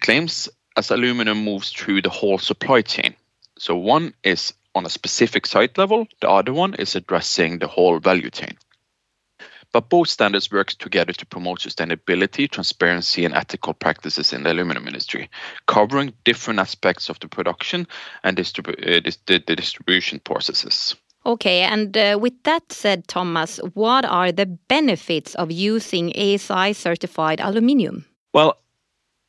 claims 0.00 0.48
as 0.76 0.90
aluminum 0.90 1.44
moves 1.44 1.70
through 1.70 2.02
the 2.02 2.10
whole 2.10 2.38
supply 2.38 2.82
chain. 2.82 3.14
So 3.58 3.76
one 3.76 4.14
is 4.22 4.54
on 4.74 4.86
a 4.86 4.90
specific 4.90 5.46
site 5.46 5.76
level, 5.76 6.06
the 6.20 6.30
other 6.30 6.52
one 6.52 6.74
is 6.74 6.96
addressing 6.96 7.58
the 7.58 7.68
whole 7.68 7.98
value 7.98 8.30
chain. 8.30 8.56
But 9.72 9.88
both 9.88 10.08
standards 10.08 10.52
work 10.52 10.68
together 10.72 11.12
to 11.14 11.26
promote 11.26 11.60
sustainability, 11.60 12.50
transparency, 12.50 13.24
and 13.24 13.34
ethical 13.34 13.72
practices 13.72 14.32
in 14.32 14.42
the 14.42 14.52
aluminum 14.52 14.86
industry, 14.86 15.30
covering 15.66 16.12
different 16.24 16.60
aspects 16.60 17.08
of 17.08 17.18
the 17.20 17.28
production 17.28 17.86
and 18.22 18.36
distribu- 18.36 18.78
uh, 18.78 19.00
the, 19.26 19.42
the, 19.46 19.56
distribution 19.56 20.20
processes. 20.20 20.94
Okay, 21.24 21.60
and 21.60 21.96
uh, 21.96 22.18
with 22.20 22.34
that 22.42 22.70
said, 22.70 23.08
Thomas, 23.08 23.58
what 23.74 24.04
are 24.04 24.32
the 24.32 24.46
benefits 24.46 25.34
of 25.36 25.50
using 25.50 26.12
ASI 26.16 26.72
certified 26.74 27.40
aluminium? 27.40 28.04
Well, 28.34 28.58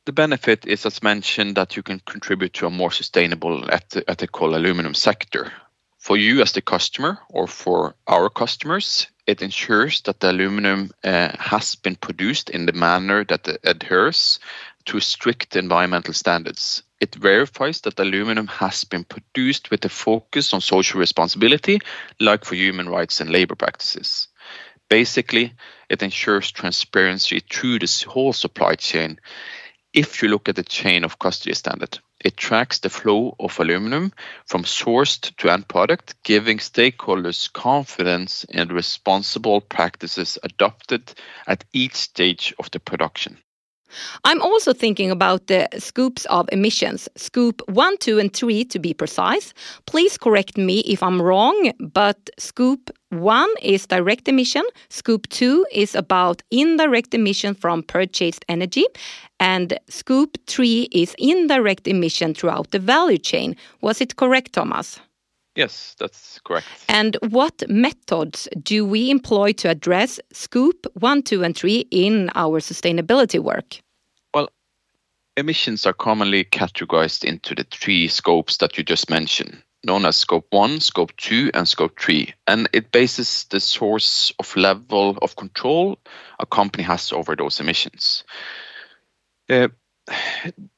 the 0.04 0.12
benefit 0.12 0.66
is, 0.66 0.84
as 0.84 1.02
mentioned, 1.02 1.56
that 1.56 1.76
you 1.76 1.82
can 1.82 2.00
contribute 2.00 2.52
to 2.54 2.66
a 2.66 2.70
more 2.70 2.90
sustainable, 2.90 3.66
ethical 3.70 4.54
aluminum 4.54 4.92
sector. 4.92 5.52
For 5.98 6.18
you 6.18 6.42
as 6.42 6.52
the 6.52 6.60
customer 6.60 7.18
or 7.30 7.46
for 7.46 7.94
our 8.06 8.28
customers, 8.28 9.06
it 9.26 9.42
ensures 9.42 10.02
that 10.02 10.20
the 10.20 10.30
aluminum 10.30 10.90
uh, 11.02 11.30
has 11.38 11.74
been 11.76 11.96
produced 11.96 12.50
in 12.50 12.66
the 12.66 12.72
manner 12.72 13.24
that 13.24 13.48
adheres 13.64 14.38
to 14.86 15.00
strict 15.00 15.56
environmental 15.56 16.12
standards. 16.12 16.82
It 17.00 17.14
verifies 17.14 17.80
that 17.82 17.96
the 17.96 18.02
aluminum 18.02 18.46
has 18.48 18.84
been 18.84 19.04
produced 19.04 19.70
with 19.70 19.84
a 19.84 19.88
focus 19.88 20.52
on 20.52 20.60
social 20.60 21.00
responsibility, 21.00 21.80
like 22.20 22.44
for 22.44 22.54
human 22.54 22.88
rights 22.88 23.20
and 23.20 23.30
labor 23.30 23.54
practices. 23.54 24.28
Basically, 24.90 25.54
it 25.88 26.02
ensures 26.02 26.50
transparency 26.52 27.40
through 27.40 27.78
the 27.78 28.04
whole 28.08 28.32
supply 28.32 28.74
chain 28.74 29.18
if 29.94 30.22
you 30.22 30.28
look 30.28 30.48
at 30.48 30.56
the 30.56 30.62
chain 30.62 31.04
of 31.04 31.18
custody 31.18 31.54
standard. 31.54 31.98
It 32.24 32.38
tracks 32.38 32.78
the 32.78 32.88
flow 32.88 33.36
of 33.38 33.60
aluminum 33.60 34.12
from 34.46 34.64
sourced 34.64 35.36
to 35.36 35.50
end 35.50 35.68
product, 35.68 36.14
giving 36.22 36.58
stakeholders 36.58 37.52
confidence 37.52 38.44
in 38.44 38.68
responsible 38.68 39.60
practices 39.60 40.38
adopted 40.42 41.12
at 41.46 41.64
each 41.74 41.94
stage 41.94 42.54
of 42.58 42.70
the 42.70 42.80
production. 42.80 43.38
I'm 44.24 44.42
also 44.42 44.72
thinking 44.72 45.10
about 45.10 45.46
the 45.46 45.68
scopes 45.78 46.24
of 46.26 46.48
emissions, 46.50 47.08
scope 47.16 47.62
1, 47.68 47.98
2, 47.98 48.18
and 48.18 48.32
3 48.32 48.64
to 48.64 48.78
be 48.78 48.94
precise. 48.94 49.52
Please 49.86 50.18
correct 50.18 50.56
me 50.56 50.80
if 50.80 51.02
I'm 51.02 51.20
wrong, 51.22 51.72
but 51.78 52.30
scope 52.38 52.90
1 53.20 53.48
is 53.62 53.86
direct 53.86 54.28
emission, 54.28 54.62
scope 54.88 55.28
2 55.28 55.66
is 55.72 55.94
about 55.94 56.42
indirect 56.50 57.14
emission 57.14 57.54
from 57.54 57.82
purchased 57.82 58.44
energy, 58.48 58.84
and 59.40 59.78
scope 59.88 60.36
3 60.46 60.88
is 60.92 61.14
indirect 61.18 61.86
emission 61.86 62.34
throughout 62.34 62.70
the 62.70 62.78
value 62.78 63.18
chain. 63.18 63.56
Was 63.80 64.00
it 64.00 64.16
correct, 64.16 64.52
Thomas? 64.52 65.00
Yes, 65.56 65.94
that's 66.00 66.40
correct. 66.44 66.66
And 66.88 67.16
what 67.30 67.62
methods 67.68 68.48
do 68.62 68.84
we 68.84 69.10
employ 69.10 69.52
to 69.52 69.70
address 69.70 70.18
scope 70.32 70.86
1, 70.94 71.22
2, 71.22 71.44
and 71.44 71.56
3 71.56 71.86
in 71.90 72.30
our 72.34 72.60
sustainability 72.60 73.38
work? 73.38 73.76
Well, 74.34 74.48
emissions 75.36 75.86
are 75.86 75.92
commonly 75.92 76.44
categorized 76.44 77.24
into 77.24 77.54
the 77.54 77.64
three 77.70 78.08
scopes 78.08 78.56
that 78.56 78.76
you 78.76 78.82
just 78.82 79.08
mentioned, 79.10 79.62
known 79.84 80.06
as 80.06 80.16
scope 80.16 80.46
1, 80.50 80.80
scope 80.80 81.16
2, 81.16 81.50
and 81.54 81.68
scope 81.68 81.98
3. 81.98 82.34
And 82.46 82.68
it 82.72 82.92
bases 82.92 83.44
the 83.50 83.60
source 83.60 84.32
of 84.38 84.56
level 84.56 85.18
of 85.22 85.36
control 85.36 85.98
a 86.38 86.46
company 86.46 86.84
has 86.84 87.12
over 87.12 87.36
those 87.36 87.60
emissions. 87.60 88.24
Uh, 89.48 89.68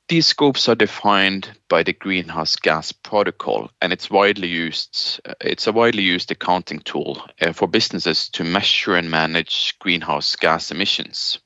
these 0.09 0.27
scopes 0.27 0.69
are 0.69 0.75
defined 0.75 1.51
by 1.69 1.83
the 1.83 1.93
greenhouse 1.93 2.57
gas 2.57 2.93
protocol 2.93 3.71
and 3.83 3.93
it's 3.93 4.11
widely 4.11 4.49
used 4.49 5.21
it's 5.41 5.67
a 5.67 5.73
widely 5.73 6.03
used 6.03 6.31
accounting 6.31 6.79
tool 6.79 7.25
uh, 7.41 7.53
for 7.53 7.67
businesses 7.67 8.29
to 8.29 8.45
measure 8.45 8.95
and 8.95 9.11
manage 9.11 9.77
greenhouse 9.81 10.37
gas 10.37 10.71
emissions 10.71 11.41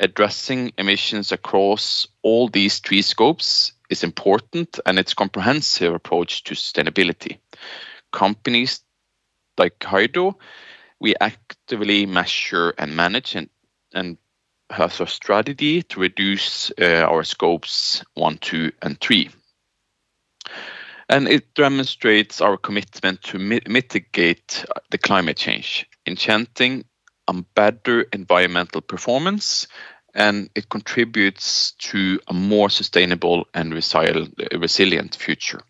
addressing 0.00 0.72
emissions 0.78 1.32
across 1.32 2.06
all 2.22 2.48
these 2.48 2.78
three 2.78 3.02
scopes 3.02 3.72
is 3.92 4.02
important 4.04 4.80
and 4.86 4.98
it's 4.98 5.14
comprehensive 5.14 5.94
approach 5.94 6.42
to 6.44 6.54
sustainability 6.54 7.38
companies 8.10 8.80
like 9.58 9.82
hydro 9.82 10.36
we 11.02 11.16
actively 11.20 12.06
measure 12.06 12.74
and 12.78 12.94
manage 12.94 13.34
and, 13.34 13.50
and 13.92 14.16
has 14.70 15.00
a 15.00 15.06
strategy 15.06 15.82
to 15.82 16.00
reduce 16.00 16.70
uh, 16.80 17.06
our 17.08 17.24
scopes 17.24 18.04
one, 18.14 18.38
two, 18.38 18.70
and 18.82 19.00
three. 19.00 19.28
And 21.08 21.28
it 21.28 21.54
demonstrates 21.54 22.40
our 22.40 22.56
commitment 22.56 23.22
to 23.24 23.38
mi 23.38 23.60
mitigate 23.66 24.64
the 24.90 24.98
climate 24.98 25.36
change, 25.36 25.86
enchanting 26.06 26.84
a 27.28 27.34
better 27.54 28.02
environmental 28.12 28.80
performance, 28.80 29.66
and 30.14 30.50
it 30.54 30.68
contributes 30.68 31.72
to 31.72 32.20
a 32.28 32.34
more 32.34 32.70
sustainable 32.70 33.46
and 33.54 33.72
resilient 33.74 35.16
future. 35.16 35.60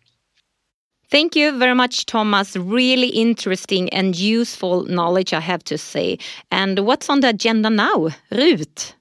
Thank 1.09 1.35
you 1.35 1.57
very 1.57 1.75
much, 1.75 2.05
Thomas. 2.07 2.55
Really 2.55 3.09
interesting 3.09 3.89
and 3.89 4.17
useful 4.17 4.85
knowledge, 4.85 5.31
I 5.33 5.41
have 5.41 5.63
to 5.65 5.77
say. 5.77 6.17
And 6.49 6.79
what's 6.79 7.09
on 7.09 7.19
the 7.19 7.29
agenda 7.29 7.69
now, 7.69 8.09
Ruth? 8.31 8.95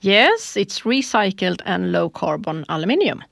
Yes, 0.00 0.56
it's 0.56 0.80
recycled 0.80 1.62
and 1.64 1.92
low 1.92 2.10
carbon 2.10 2.64
aluminium. 2.68 3.22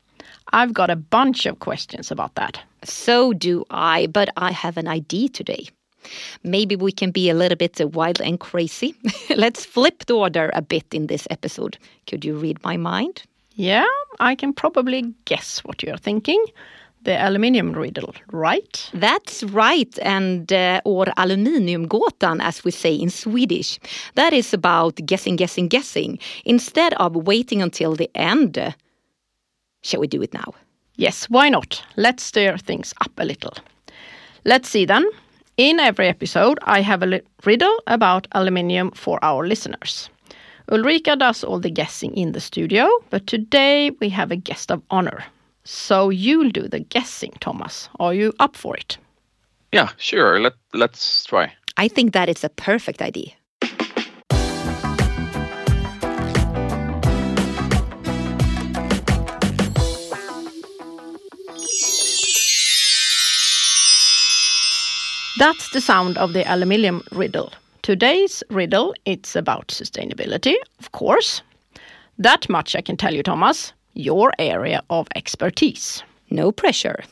I've 0.52 0.72
got 0.72 0.88
a 0.88 0.96
bunch 0.96 1.46
of 1.46 1.58
questions 1.58 2.10
about 2.10 2.34
that. 2.36 2.60
So 2.84 3.32
do 3.32 3.64
I, 3.70 4.06
but 4.06 4.28
I 4.36 4.52
have 4.52 4.76
an 4.76 4.86
idea 4.86 5.28
today. 5.28 5.68
Maybe 6.42 6.76
we 6.76 6.92
can 6.92 7.10
be 7.10 7.30
a 7.30 7.34
little 7.34 7.56
bit 7.56 7.80
wild 7.94 8.20
and 8.20 8.38
crazy. 8.38 8.94
Let's 9.36 9.64
flip 9.64 10.06
the 10.06 10.14
order 10.14 10.50
a 10.54 10.62
bit 10.62 10.86
in 10.92 11.06
this 11.06 11.26
episode. 11.30 11.78
Could 12.06 12.24
you 12.24 12.36
read 12.36 12.62
my 12.64 12.76
mind? 12.76 13.22
Yeah, 13.54 13.86
I 14.20 14.34
can 14.34 14.52
probably 14.52 15.14
guess 15.24 15.60
what 15.64 15.82
you're 15.82 15.98
thinking 15.98 16.42
the 17.04 17.20
aluminium 17.20 17.72
riddle, 17.72 18.14
right? 18.30 18.90
That's 18.94 19.42
right, 19.44 19.98
and 20.02 20.52
uh, 20.52 20.80
or 20.84 21.06
aluminiumgåtan 21.16 22.40
as 22.40 22.64
we 22.64 22.70
say 22.70 22.94
in 22.94 23.10
Swedish. 23.10 23.78
That 24.14 24.32
is 24.32 24.54
about 24.54 24.96
guessing, 25.06 25.36
guessing, 25.36 25.68
guessing 25.68 26.18
instead 26.44 26.94
of 26.94 27.16
waiting 27.16 27.62
until 27.62 27.96
the 27.96 28.10
end. 28.14 28.74
Shall 29.82 30.00
we 30.00 30.06
do 30.06 30.22
it 30.22 30.32
now? 30.32 30.54
Yes, 30.96 31.28
why 31.28 31.48
not? 31.48 31.82
Let's 31.96 32.22
stir 32.22 32.56
things 32.56 32.94
up 33.00 33.12
a 33.18 33.24
little. 33.24 33.54
Let's 34.44 34.68
see 34.68 34.84
then. 34.84 35.04
In 35.62 35.78
every 35.78 36.08
episode, 36.08 36.58
I 36.64 36.80
have 36.80 37.04
a 37.04 37.20
riddle 37.44 37.76
about 37.86 38.26
aluminium 38.32 38.90
for 38.90 39.20
our 39.22 39.46
listeners. 39.46 40.10
Ulrika 40.72 41.14
does 41.14 41.44
all 41.44 41.60
the 41.60 41.70
guessing 41.70 42.12
in 42.16 42.32
the 42.32 42.40
studio, 42.40 42.88
but 43.10 43.28
today 43.28 43.92
we 44.00 44.08
have 44.08 44.32
a 44.32 44.36
guest 44.36 44.72
of 44.72 44.82
honor. 44.90 45.22
So 45.62 46.10
you'll 46.10 46.50
do 46.50 46.66
the 46.66 46.80
guessing, 46.80 47.30
Thomas. 47.38 47.88
Are 48.00 48.12
you 48.12 48.32
up 48.40 48.56
for 48.56 48.76
it? 48.76 48.98
Yeah, 49.70 49.90
sure. 49.98 50.40
Let 50.40 50.54
let's 50.74 51.26
try. 51.26 51.52
I 51.76 51.86
think 51.86 52.12
that 52.12 52.28
is 52.28 52.42
a 52.42 52.48
perfect 52.48 53.00
idea. 53.00 53.30
That's 65.42 65.70
the 65.70 65.80
sound 65.80 66.18
of 66.18 66.34
the 66.34 66.44
aluminium 66.44 67.02
riddle. 67.10 67.52
Today's 67.82 68.44
riddle 68.48 68.94
it's 69.04 69.34
about 69.34 69.66
sustainability, 69.66 70.54
of 70.78 70.92
course. 70.92 71.42
That 72.16 72.48
much 72.48 72.76
I 72.76 72.80
can 72.80 72.96
tell 72.96 73.12
you, 73.12 73.24
Thomas 73.24 73.72
your 73.94 74.32
area 74.38 74.84
of 74.88 75.08
expertise. 75.16 76.04
No 76.30 76.52
pressure. 76.52 77.02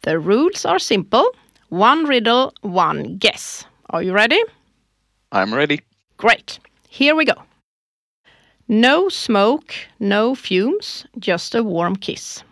The 0.00 0.18
rules 0.18 0.64
are 0.64 0.78
simple 0.78 1.30
one 1.68 2.06
riddle, 2.06 2.54
one 2.62 3.18
guess. 3.18 3.66
Are 3.90 4.02
you 4.02 4.14
ready? 4.14 4.42
I'm 5.30 5.52
ready. 5.52 5.82
Great. 6.16 6.58
Here 6.88 7.14
we 7.14 7.26
go. 7.26 7.42
No 8.66 9.10
smoke, 9.10 9.74
no 10.00 10.34
fumes, 10.34 11.04
just 11.18 11.54
a 11.54 11.62
warm 11.62 11.96
kiss. 11.96 12.42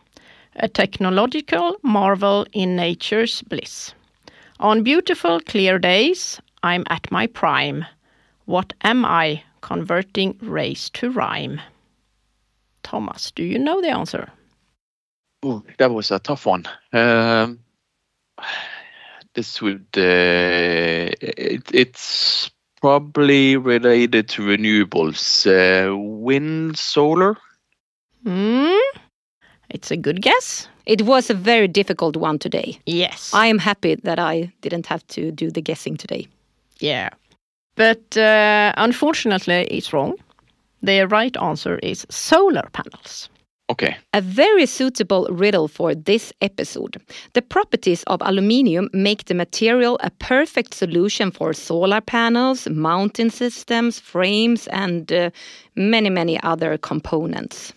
A 0.56 0.68
technological 0.68 1.76
marvel 1.82 2.44
in 2.52 2.76
nature's 2.76 3.40
bliss. 3.40 3.94
On 4.60 4.82
beautiful, 4.82 5.40
clear 5.40 5.78
days, 5.78 6.40
I'm 6.62 6.84
at 6.88 7.10
my 7.10 7.26
prime. 7.26 7.84
What 8.44 8.72
am 8.82 9.04
I? 9.04 9.42
Converting 9.62 10.38
race 10.40 10.90
to 10.90 11.10
rhyme. 11.10 11.60
Thomas, 12.82 13.30
do 13.30 13.42
you 13.42 13.58
know 13.58 13.80
the 13.80 13.90
answer? 13.90 14.30
Oh, 15.42 15.62
that 15.78 15.90
was 15.90 16.10
a 16.10 16.18
tough 16.18 16.46
one. 16.46 16.66
Um, 16.92 17.58
this 19.34 19.60
would 19.60 19.86
uh, 19.96 21.10
it, 21.20 21.62
it's 21.72 22.50
probably 22.80 23.56
related 23.56 24.28
to 24.28 24.42
renewables, 24.42 25.46
uh, 25.46 25.96
wind, 25.96 26.78
solar. 26.78 27.36
Hmm. 28.22 28.78
It's 29.70 29.90
a 29.90 29.96
good 29.96 30.22
guess. 30.22 30.68
It 30.86 31.02
was 31.02 31.30
a 31.30 31.34
very 31.34 31.68
difficult 31.68 32.16
one 32.16 32.38
today. 32.38 32.78
Yes. 32.86 33.30
I 33.32 33.46
am 33.46 33.58
happy 33.58 33.94
that 33.94 34.18
I 34.18 34.52
didn't 34.60 34.86
have 34.86 35.06
to 35.08 35.30
do 35.30 35.50
the 35.50 35.62
guessing 35.62 35.96
today. 35.96 36.26
Yeah. 36.78 37.10
But 37.76 38.16
uh, 38.16 38.72
unfortunately, 38.76 39.66
it's 39.70 39.92
wrong. 39.92 40.14
The 40.82 41.06
right 41.06 41.36
answer 41.38 41.78
is 41.78 42.06
solar 42.10 42.68
panels. 42.72 43.28
Okay. 43.70 43.96
A 44.12 44.20
very 44.20 44.66
suitable 44.66 45.26
riddle 45.30 45.68
for 45.68 45.94
this 45.94 46.32
episode. 46.42 47.00
The 47.32 47.40
properties 47.40 48.02
of 48.04 48.20
aluminium 48.20 48.90
make 48.92 49.24
the 49.24 49.34
material 49.34 49.98
a 50.02 50.10
perfect 50.10 50.74
solution 50.74 51.30
for 51.30 51.54
solar 51.54 52.02
panels, 52.02 52.68
mounting 52.68 53.30
systems, 53.30 53.98
frames, 53.98 54.66
and 54.66 55.10
uh, 55.10 55.30
many, 55.76 56.10
many 56.10 56.38
other 56.42 56.76
components. 56.76 57.72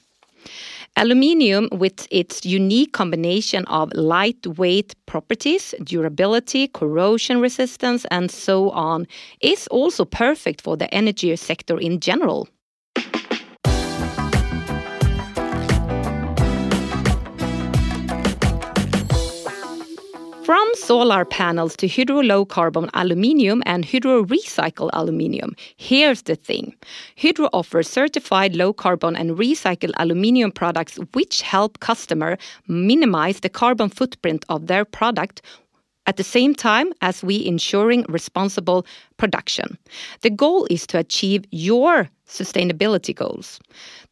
Aluminium, 0.98 1.70
with 1.72 2.08
its 2.10 2.44
unique 2.44 2.92
combination 2.92 3.66
of 3.66 3.94
lightweight 3.94 4.96
properties, 5.06 5.76
durability, 5.84 6.68
corrosion 6.70 7.40
resistance, 7.40 8.04
and 8.10 8.32
so 8.32 8.72
on, 8.72 9.06
is 9.40 9.68
also 9.68 10.06
perfect 10.06 10.60
for 10.60 10.76
the 10.76 10.92
energy 10.92 11.36
sector 11.36 11.80
in 11.80 12.00
general. 12.00 12.48
From 20.48 20.66
solar 20.76 21.26
panels 21.26 21.76
to 21.76 21.90
Hydro 21.90 22.22
low 22.22 22.46
carbon 22.46 22.90
aluminium 22.94 23.62
and 23.66 23.84
Hydro 23.84 24.24
recycled 24.24 24.92
aluminium, 24.94 25.58
here's 25.76 26.22
the 26.22 26.38
thing. 26.38 26.74
Hydro 27.22 27.50
offers 27.52 27.90
certified 27.90 28.56
low 28.56 28.72
carbon 28.72 29.18
and 29.18 29.32
recycled 29.32 29.92
aluminium 29.98 30.54
products 30.54 31.00
which 31.12 31.42
help 31.42 31.82
customer 31.82 32.38
minimize 32.66 33.42
the 33.42 33.50
carbon 33.50 33.90
footprint 33.90 34.46
of 34.48 34.68
their 34.68 34.86
product 34.86 35.42
at 36.08 36.16
the 36.16 36.24
same 36.24 36.56
time 36.56 36.92
as 37.02 37.24
we 37.24 37.46
ensuring 37.46 38.06
responsible 38.10 38.86
production. 39.18 39.78
The 40.22 40.30
goal 40.30 40.66
is 40.70 40.88
to 40.88 40.98
achieve 40.98 41.44
your 41.52 42.10
sustainability 42.28 43.16
goals. 43.16 43.60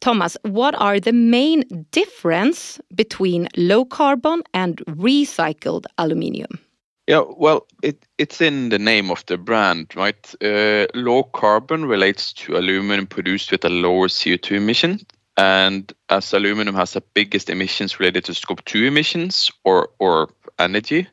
Thomas, 0.00 0.36
what 0.42 0.74
are 0.80 1.00
the 1.00 1.12
main 1.12 1.64
difference 1.90 2.78
between 2.94 3.48
low 3.56 3.84
carbon 3.84 4.42
and 4.54 4.76
recycled 4.86 5.86
aluminium? 5.98 6.58
Yeah, 7.06 7.22
well, 7.36 7.66
it, 7.82 8.04
it's 8.18 8.40
in 8.40 8.70
the 8.70 8.80
name 8.80 9.10
of 9.10 9.24
the 9.26 9.38
brand, 9.38 9.94
right? 9.94 10.34
Uh, 10.42 10.86
low 10.94 11.22
carbon 11.22 11.84
relates 11.84 12.32
to 12.32 12.56
aluminum 12.56 13.06
produced 13.06 13.52
with 13.52 13.64
a 13.64 13.68
lower 13.68 14.08
CO2 14.08 14.56
emission. 14.56 15.00
And 15.36 15.92
as 16.08 16.32
aluminum 16.32 16.74
has 16.74 16.94
the 16.94 17.02
biggest 17.14 17.48
emissions 17.48 18.00
related 18.00 18.24
to 18.24 18.34
scope 18.34 18.64
2 18.64 18.84
emissions 18.86 19.52
or, 19.64 19.90
or 19.98 20.30
energy, 20.58 21.06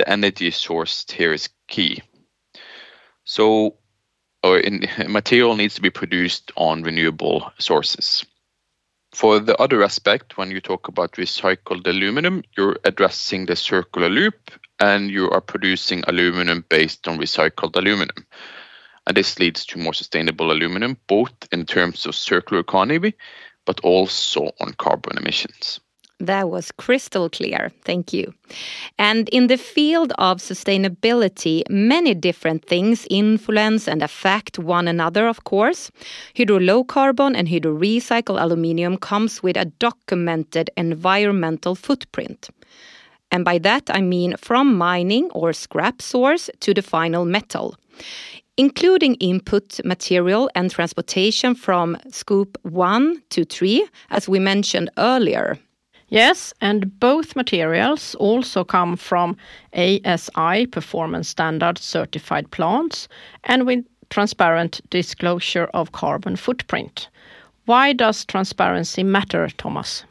the 0.00 0.08
energy 0.08 0.50
sourced 0.50 1.12
here 1.12 1.34
is 1.34 1.50
key. 1.68 2.02
So, 3.24 3.76
or 4.42 4.58
in, 4.58 4.86
material 5.08 5.56
needs 5.56 5.74
to 5.74 5.82
be 5.82 5.90
produced 5.90 6.50
on 6.56 6.82
renewable 6.82 7.52
sources. 7.58 8.24
For 9.12 9.40
the 9.40 9.56
other 9.58 9.82
aspect, 9.82 10.38
when 10.38 10.50
you 10.50 10.60
talk 10.62 10.88
about 10.88 11.12
recycled 11.12 11.86
aluminum, 11.86 12.44
you're 12.56 12.78
addressing 12.84 13.44
the 13.44 13.56
circular 13.56 14.08
loop 14.08 14.50
and 14.78 15.10
you 15.10 15.28
are 15.30 15.42
producing 15.42 16.02
aluminum 16.06 16.64
based 16.70 17.06
on 17.06 17.18
recycled 17.18 17.76
aluminum. 17.76 18.26
And 19.06 19.14
this 19.14 19.38
leads 19.38 19.66
to 19.66 19.78
more 19.78 19.92
sustainable 19.92 20.50
aluminum, 20.50 20.96
both 21.08 21.34
in 21.52 21.66
terms 21.66 22.06
of 22.06 22.14
circular 22.14 22.60
economy, 22.60 23.12
but 23.66 23.80
also 23.80 24.52
on 24.60 24.72
carbon 24.78 25.18
emissions. 25.18 25.80
That 26.20 26.50
was 26.50 26.70
crystal 26.70 27.30
clear. 27.30 27.72
Thank 27.84 28.12
you. 28.12 28.34
And 28.98 29.28
in 29.30 29.46
the 29.46 29.56
field 29.56 30.12
of 30.18 30.38
sustainability, 30.38 31.62
many 31.70 32.14
different 32.14 32.66
things 32.66 33.06
influence 33.08 33.88
and 33.88 34.02
affect 34.02 34.58
one 34.58 34.86
another, 34.86 35.26
of 35.26 35.44
course. 35.44 35.90
Hydro 36.36 36.60
Low 36.60 36.84
Carbon 36.84 37.34
and 37.34 37.48
Hydro 37.48 37.74
Recycle 37.74 38.38
Aluminium 38.38 38.98
comes 38.98 39.42
with 39.42 39.56
a 39.56 39.64
documented 39.64 40.70
environmental 40.76 41.74
footprint. 41.74 42.50
And 43.32 43.44
by 43.44 43.58
that 43.58 43.84
I 43.88 44.02
mean 44.02 44.36
from 44.36 44.76
mining 44.76 45.30
or 45.30 45.54
scrap 45.54 46.02
source 46.02 46.50
to 46.60 46.74
the 46.74 46.82
final 46.82 47.24
metal 47.24 47.76
including 48.56 49.14
input 49.14 49.80
material 49.86 50.50
and 50.54 50.70
transportation 50.70 51.54
from 51.54 51.96
scope 52.10 52.58
1 52.62 53.22
to 53.30 53.42
3, 53.46 53.88
as 54.10 54.28
we 54.28 54.38
mentioned 54.38 54.90
earlier. 54.98 55.58
Yes, 56.10 56.52
and 56.60 56.98
both 56.98 57.36
materials 57.36 58.16
also 58.16 58.64
come 58.64 58.96
from 58.96 59.36
ASI 59.72 60.66
performance 60.66 61.28
standard 61.28 61.78
certified 61.78 62.50
plants 62.50 63.08
and 63.44 63.64
with 63.64 63.84
transparent 64.10 64.80
disclosure 64.90 65.70
of 65.72 65.92
carbon 65.92 66.34
footprint. 66.34 67.08
Why 67.66 67.92
does 67.92 68.24
transparency 68.24 69.04
matter, 69.04 69.48
Thomas? 69.56 70.04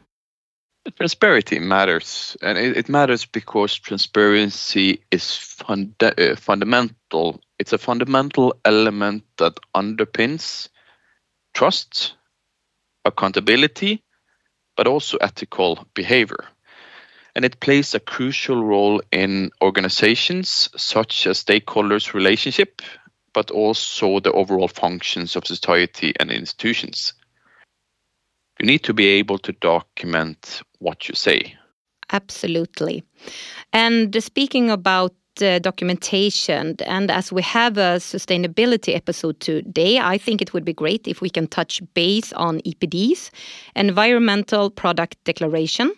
Transparency 0.96 1.58
matters, 1.58 2.34
and 2.40 2.56
it, 2.56 2.78
it 2.78 2.88
matters 2.88 3.26
because 3.26 3.78
transparency 3.78 5.04
is 5.10 5.36
funda 5.36 6.14
uh, 6.32 6.34
fundamental. 6.36 7.42
It's 7.58 7.74
a 7.74 7.78
fundamental 7.78 8.58
element 8.64 9.24
that 9.36 9.52
underpins 9.76 10.70
trust, 11.52 12.14
accountability, 13.04 14.02
but 14.80 14.86
also 14.86 15.18
ethical 15.20 15.86
behavior. 15.92 16.42
And 17.34 17.44
it 17.44 17.60
plays 17.60 17.94
a 17.94 18.00
crucial 18.00 18.64
role 18.64 19.02
in 19.12 19.50
organizations 19.60 20.70
such 20.74 21.26
as 21.26 21.44
stakeholders' 21.44 22.14
relationship, 22.14 22.80
but 23.34 23.50
also 23.50 24.20
the 24.20 24.32
overall 24.32 24.68
functions 24.68 25.36
of 25.36 25.46
society 25.46 26.14
and 26.18 26.30
institutions. 26.30 27.12
You 28.58 28.64
need 28.64 28.82
to 28.84 28.94
be 28.94 29.06
able 29.20 29.36
to 29.40 29.52
document 29.52 30.62
what 30.78 31.10
you 31.10 31.14
say. 31.14 31.58
Absolutely. 32.10 33.04
And 33.74 34.16
speaking 34.24 34.70
about 34.70 35.12
documentation. 35.40 36.76
And 36.86 37.10
as 37.10 37.32
we 37.32 37.42
have 37.42 37.76
a 37.76 37.98
sustainability 37.98 38.94
episode 38.94 39.40
today, 39.40 39.98
I 39.98 40.18
think 40.18 40.40
it 40.40 40.52
would 40.52 40.64
be 40.64 40.72
great 40.72 41.08
if 41.08 41.20
we 41.20 41.30
can 41.30 41.46
touch 41.46 41.82
base 41.94 42.32
on 42.32 42.60
EPDs, 42.60 43.30
Environmental 43.76 44.70
Product 44.70 45.16
Declaration. 45.24 45.92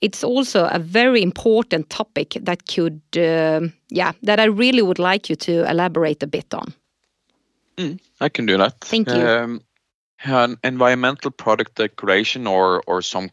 It's 0.00 0.22
also 0.22 0.66
a 0.66 0.78
very 0.78 1.22
important 1.22 1.90
topic 1.90 2.36
that 2.42 2.66
could, 2.68 3.00
uh, 3.16 3.60
yeah, 3.90 4.12
that 4.22 4.38
I 4.38 4.44
really 4.44 4.82
would 4.82 5.00
like 5.00 5.28
you 5.28 5.36
to 5.36 5.68
elaborate 5.68 6.22
a 6.22 6.26
bit 6.26 6.54
on. 6.54 6.72
Mm, 7.76 7.98
I 8.20 8.28
can 8.28 8.46
do 8.46 8.56
that. 8.58 8.80
Thank 8.80 9.08
you. 9.08 9.26
Um, 9.26 9.60
an 10.24 10.58
environmental 10.64 11.30
product 11.30 11.76
declaration, 11.76 12.46
or 12.46 12.82
or 12.86 13.02
some 13.02 13.30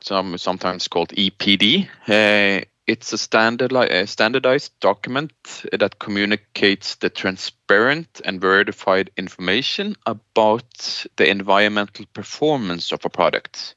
some 0.00 0.36
sometimes 0.38 0.88
called 0.88 1.10
EPD, 1.10 1.88
uh, 2.08 2.64
it's 2.86 3.12
a 3.12 3.18
standard, 3.18 3.72
a 3.72 4.06
standardized 4.06 4.72
document 4.80 5.32
that 5.72 5.98
communicates 5.98 6.96
the 6.96 7.08
transparent 7.08 8.20
and 8.24 8.40
verified 8.40 9.10
information 9.16 9.96
about 10.04 11.06
the 11.16 11.28
environmental 11.28 12.04
performance 12.12 12.92
of 12.92 13.04
a 13.04 13.10
product. 13.10 13.74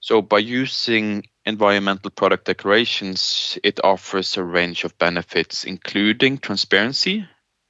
So 0.00 0.22
by 0.22 0.38
using 0.38 1.24
environmental 1.44 2.10
product 2.10 2.46
declarations, 2.46 3.58
it 3.62 3.80
offers 3.84 4.36
a 4.36 4.44
range 4.44 4.84
of 4.84 4.96
benefits, 4.98 5.64
including 5.64 6.38
transparency, 6.38 7.26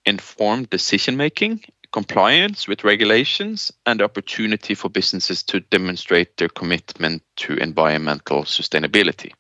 informed 0.07 0.71
decision 0.71 1.17
making, 1.17 1.65
compliance 1.93 2.69
with 2.69 2.85
regulations, 2.85 3.73
and 3.87 4.03
opportunity 4.03 4.75
for 4.75 4.89
businesses 4.89 5.43
to 5.45 5.61
demonstrate 5.61 6.37
their 6.37 6.49
commitment 6.49 7.23
to 7.37 7.55
environmental 7.57 8.43
sustainability. 8.43 9.33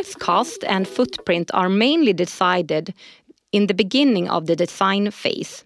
Product's 0.00 0.24
cost 0.24 0.64
and 0.64 0.88
footprint 0.88 1.50
are 1.52 1.68
mainly 1.68 2.14
decided 2.14 2.94
in 3.52 3.66
the 3.66 3.74
beginning 3.74 4.30
of 4.30 4.46
the 4.46 4.56
design 4.56 5.10
phase. 5.10 5.62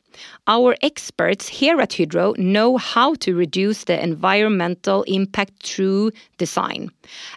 Our 0.49 0.75
experts 0.83 1.47
here 1.47 1.81
at 1.81 1.95
Hydro 1.95 2.35
know 2.37 2.77
how 2.77 3.15
to 3.15 3.37
reduce 3.37 3.85
the 3.85 4.03
environmental 4.03 5.05
impact 5.05 5.63
through 5.63 6.11
design. 6.37 6.91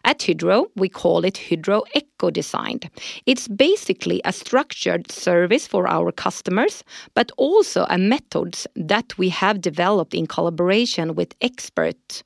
At 0.06 0.24
Hydro, 0.24 0.72
we 0.76 0.90
call 0.90 1.24
it 1.24 1.38
Hydro 1.38 1.84
EcoDesign. 1.96 2.90
It's 3.28 3.48
basically 3.48 4.20
a 4.26 4.34
structured 4.34 5.12
service 5.12 5.68
for 5.68 5.88
our 5.88 6.12
customers, 6.12 6.84
but 7.14 7.32
also 7.38 7.86
a 7.92 8.00
methods 8.00 8.66
that 8.76 9.16
we 9.20 9.30
have 9.30 9.62
developed 9.62 10.16
in 10.16 10.26
collaboration 10.26 11.14
with 11.14 11.36
experts 11.42 12.24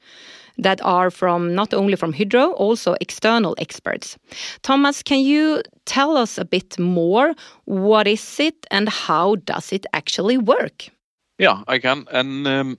that 0.58 0.82
are 0.84 1.12
from 1.12 1.56
not 1.56 1.74
only 1.74 1.96
from 1.96 2.14
Hydro, 2.14 2.52
also 2.52 2.96
external 3.02 3.56
experts. 3.58 4.18
Thomas, 4.62 5.04
can 5.04 5.20
you 5.20 5.62
tell 5.86 6.18
us 6.18 6.38
a 6.38 6.46
bit 6.46 6.80
more? 6.80 7.34
What 7.66 8.08
is 8.08 8.40
it 8.40 8.66
and 8.72 8.90
how 8.90 9.36
does 9.36 9.72
it 9.72 9.86
actually 9.94 10.38
work? 10.38 10.90
Yeah, 11.38 11.64
I 11.68 11.80
can. 11.80 12.06
And 12.12 12.48
um, 12.48 12.78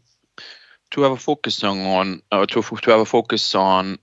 to 0.92 1.02
have 1.02 1.12
a 1.12 1.16
focus 1.16 1.64
on 1.64 2.22
uh, 2.30 2.46
to, 2.46 2.62
to 2.62 2.90
have 2.90 3.00
a 3.00 3.04
focus 3.04 3.54
on 3.54 3.98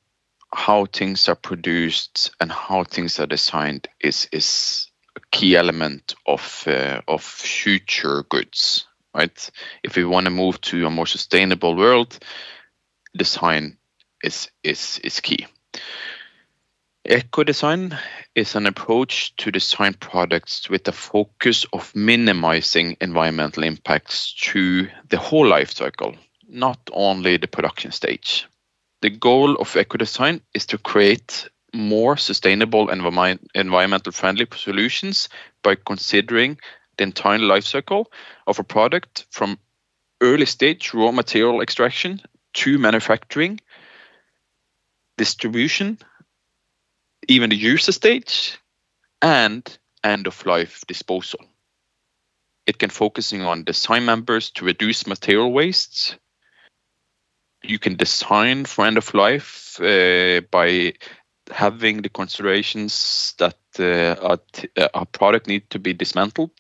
how 0.54 0.86
things 0.86 1.30
are 1.30 1.36
produced 1.36 2.32
and 2.40 2.52
how 2.52 2.84
things 2.84 3.20
are 3.20 3.28
designed 3.28 3.88
is 4.02 4.28
is 4.32 4.90
a 5.16 5.20
key 5.32 5.56
element 5.56 6.16
of 6.26 6.64
uh, 6.68 7.02
of 7.08 7.24
future 7.24 8.24
goods 8.30 8.88
right 9.14 9.52
if 9.84 9.96
we 9.96 10.04
want 10.04 10.26
to 10.26 10.32
move 10.32 10.60
to 10.62 10.86
a 10.86 10.90
more 10.90 11.08
sustainable 11.08 11.76
world 11.76 12.20
design 13.20 13.78
is 14.24 14.50
is 14.64 15.00
is 15.04 15.20
key. 15.20 15.46
Eco 17.06 17.44
design 17.44 17.98
is 18.36 18.56
an 18.56 18.66
approach 18.66 19.36
to 19.38 19.52
design 19.52 19.94
products 19.94 20.70
with 20.70 20.84
the 20.84 20.92
focus 20.92 21.66
of 21.74 21.96
minimizing 21.96 22.98
environmental 23.02 23.64
impacts 23.64 24.36
through 24.42 24.88
the 25.10 25.18
whole 25.18 25.48
life 25.48 25.72
cycle, 25.72 26.16
not 26.48 26.80
only 26.92 27.38
the 27.38 27.48
production 27.48 27.92
stage. 27.92 28.48
The 29.02 29.10
goal 29.10 29.56
of 29.56 29.76
eco 29.76 29.98
design 29.98 30.42
is 30.54 30.66
to 30.68 30.78
create 30.78 31.50
more 31.74 32.18
sustainable 32.18 32.90
and 32.90 33.40
environmental 33.56 34.12
friendly 34.12 34.48
solutions 34.56 35.30
by 35.64 35.76
considering 35.76 36.58
the 36.98 37.04
entire 37.04 37.40
life 37.40 37.66
cycle 37.66 38.12
of 38.46 38.60
a 38.60 38.64
product 38.64 39.26
from 39.32 39.58
early 40.22 40.46
stage 40.46 40.94
raw 40.94 41.12
material 41.12 41.62
extraction 41.62 42.22
to 42.54 42.78
manufacturing, 42.78 43.60
distribution, 45.18 45.98
even 47.28 47.50
the 47.50 47.56
user 47.56 47.92
stage, 47.92 48.58
and 49.22 49.78
end 50.04 50.28
of 50.28 50.46
life 50.46 50.84
disposal. 50.88 51.40
It 52.66 52.78
can 52.78 52.90
focusing 52.90 53.42
on 53.42 53.64
design 53.64 54.06
members 54.06 54.52
to 54.52 54.66
reduce 54.66 55.08
material 55.08 55.52
wastes. 55.52 56.16
You 57.64 57.80
can 57.80 57.96
design 57.96 58.66
for 58.66 58.86
end 58.86 58.98
of 58.98 59.14
life 59.14 59.80
uh, 59.82 60.42
by 60.52 60.94
having 61.52 62.02
the 62.02 62.10
considerations 62.10 63.34
that 63.40 63.58
uh, 63.80 64.38
a, 64.78 64.90
a 64.94 65.06
product 65.06 65.48
need 65.48 65.70
to 65.72 65.80
be 65.80 65.94
dismantled, 65.94 66.52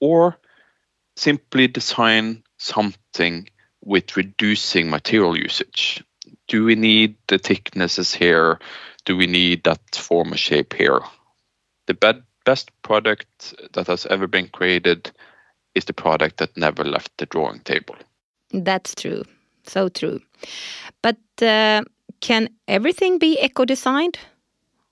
or 0.00 0.38
simply 1.16 1.68
design 1.68 2.42
something 2.56 3.48
with 3.84 4.16
reducing 4.16 4.90
material 4.90 5.36
usage. 5.36 6.02
Do 6.48 6.64
we 6.64 6.74
need 6.74 7.16
the 7.28 7.38
thicknesses 7.38 8.14
here? 8.14 8.58
Do 9.04 9.16
we 9.16 9.26
need 9.26 9.64
that 9.64 9.80
form 9.94 10.32
or 10.32 10.36
shape 10.36 10.74
here? 10.74 11.00
The 11.86 11.94
be 11.94 12.22
best 12.44 12.70
product 12.82 13.54
that 13.72 13.86
has 13.86 14.06
ever 14.06 14.26
been 14.26 14.48
created 14.48 15.10
is 15.74 15.84
the 15.84 15.92
product 15.92 16.38
that 16.38 16.56
never 16.56 16.84
left 16.84 17.12
the 17.18 17.26
drawing 17.26 17.60
table. 17.60 17.96
That's 18.52 18.94
true. 18.94 19.24
So 19.66 19.88
true. 19.88 20.20
But 21.02 21.18
uh, 21.42 21.82
can 22.20 22.48
everything 22.68 23.18
be 23.18 23.38
eco 23.40 23.64
designed? 23.64 24.18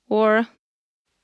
Or 0.09 0.47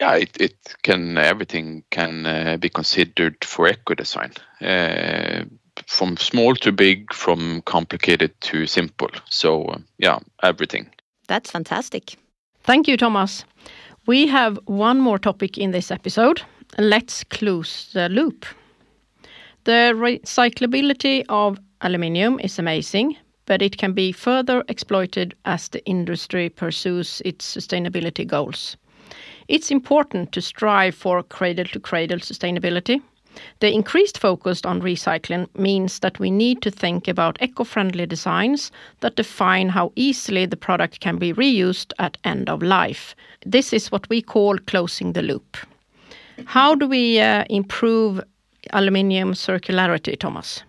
yeah, 0.00 0.14
it, 0.14 0.36
it 0.40 0.56
can 0.82 1.18
everything 1.18 1.84
can 1.90 2.24
uh, 2.24 2.56
be 2.56 2.68
considered 2.68 3.44
for 3.44 3.68
eco 3.68 3.94
design, 3.94 4.32
uh, 4.60 5.44
from 5.88 6.18
small 6.18 6.54
to 6.54 6.70
big, 6.70 7.12
from 7.14 7.62
complicated 7.62 8.38
to 8.42 8.66
simple. 8.66 9.10
So 9.30 9.64
uh, 9.64 9.78
yeah, 9.96 10.18
everything. 10.42 10.90
That's 11.28 11.50
fantastic. 11.50 12.16
Thank 12.62 12.86
you, 12.86 12.96
Thomas. 12.96 13.44
We 14.06 14.26
have 14.26 14.58
one 14.66 15.00
more 15.00 15.18
topic 15.18 15.56
in 15.56 15.70
this 15.70 15.90
episode. 15.90 16.42
Let's 16.78 17.24
close 17.24 17.90
the 17.94 18.08
loop. 18.10 18.44
The 19.64 19.92
recyclability 19.94 21.24
of 21.30 21.58
aluminium 21.80 22.38
is 22.40 22.58
amazing, 22.58 23.16
but 23.46 23.62
it 23.62 23.78
can 23.78 23.92
be 23.94 24.12
further 24.12 24.64
exploited 24.68 25.34
as 25.46 25.68
the 25.68 25.84
industry 25.86 26.50
pursues 26.50 27.22
its 27.24 27.56
sustainability 27.56 28.26
goals. 28.26 28.76
It's 29.48 29.70
important 29.70 30.32
to 30.32 30.42
strive 30.42 30.94
for 30.94 31.22
cradle 31.22 31.64
to 31.72 31.80
cradle 31.80 32.18
sustainability. 32.18 33.00
The 33.60 33.72
increased 33.72 34.18
focus 34.18 34.62
on 34.64 34.82
recycling 34.82 35.48
means 35.56 35.98
that 36.00 36.18
we 36.18 36.30
need 36.30 36.62
to 36.62 36.70
think 36.70 37.08
about 37.08 37.38
eco 37.40 37.64
friendly 37.64 38.06
designs 38.06 38.70
that 39.00 39.16
define 39.16 39.68
how 39.68 39.92
easily 39.96 40.46
the 40.46 40.56
product 40.56 41.00
can 41.00 41.18
be 41.18 41.32
reused 41.32 41.92
at 41.98 42.18
end 42.24 42.48
of 42.48 42.62
life. 42.62 43.14
This 43.44 43.72
is 43.72 43.92
what 43.92 44.08
we 44.08 44.22
call 44.22 44.58
closing 44.58 45.12
the 45.12 45.22
loop. 45.22 45.56
How 46.46 46.74
do 46.74 46.86
we 46.86 47.20
uh, 47.20 47.44
improve 47.50 48.20
aluminium 48.72 49.32
circularity, 49.32 50.18
Thomas? 50.18 50.62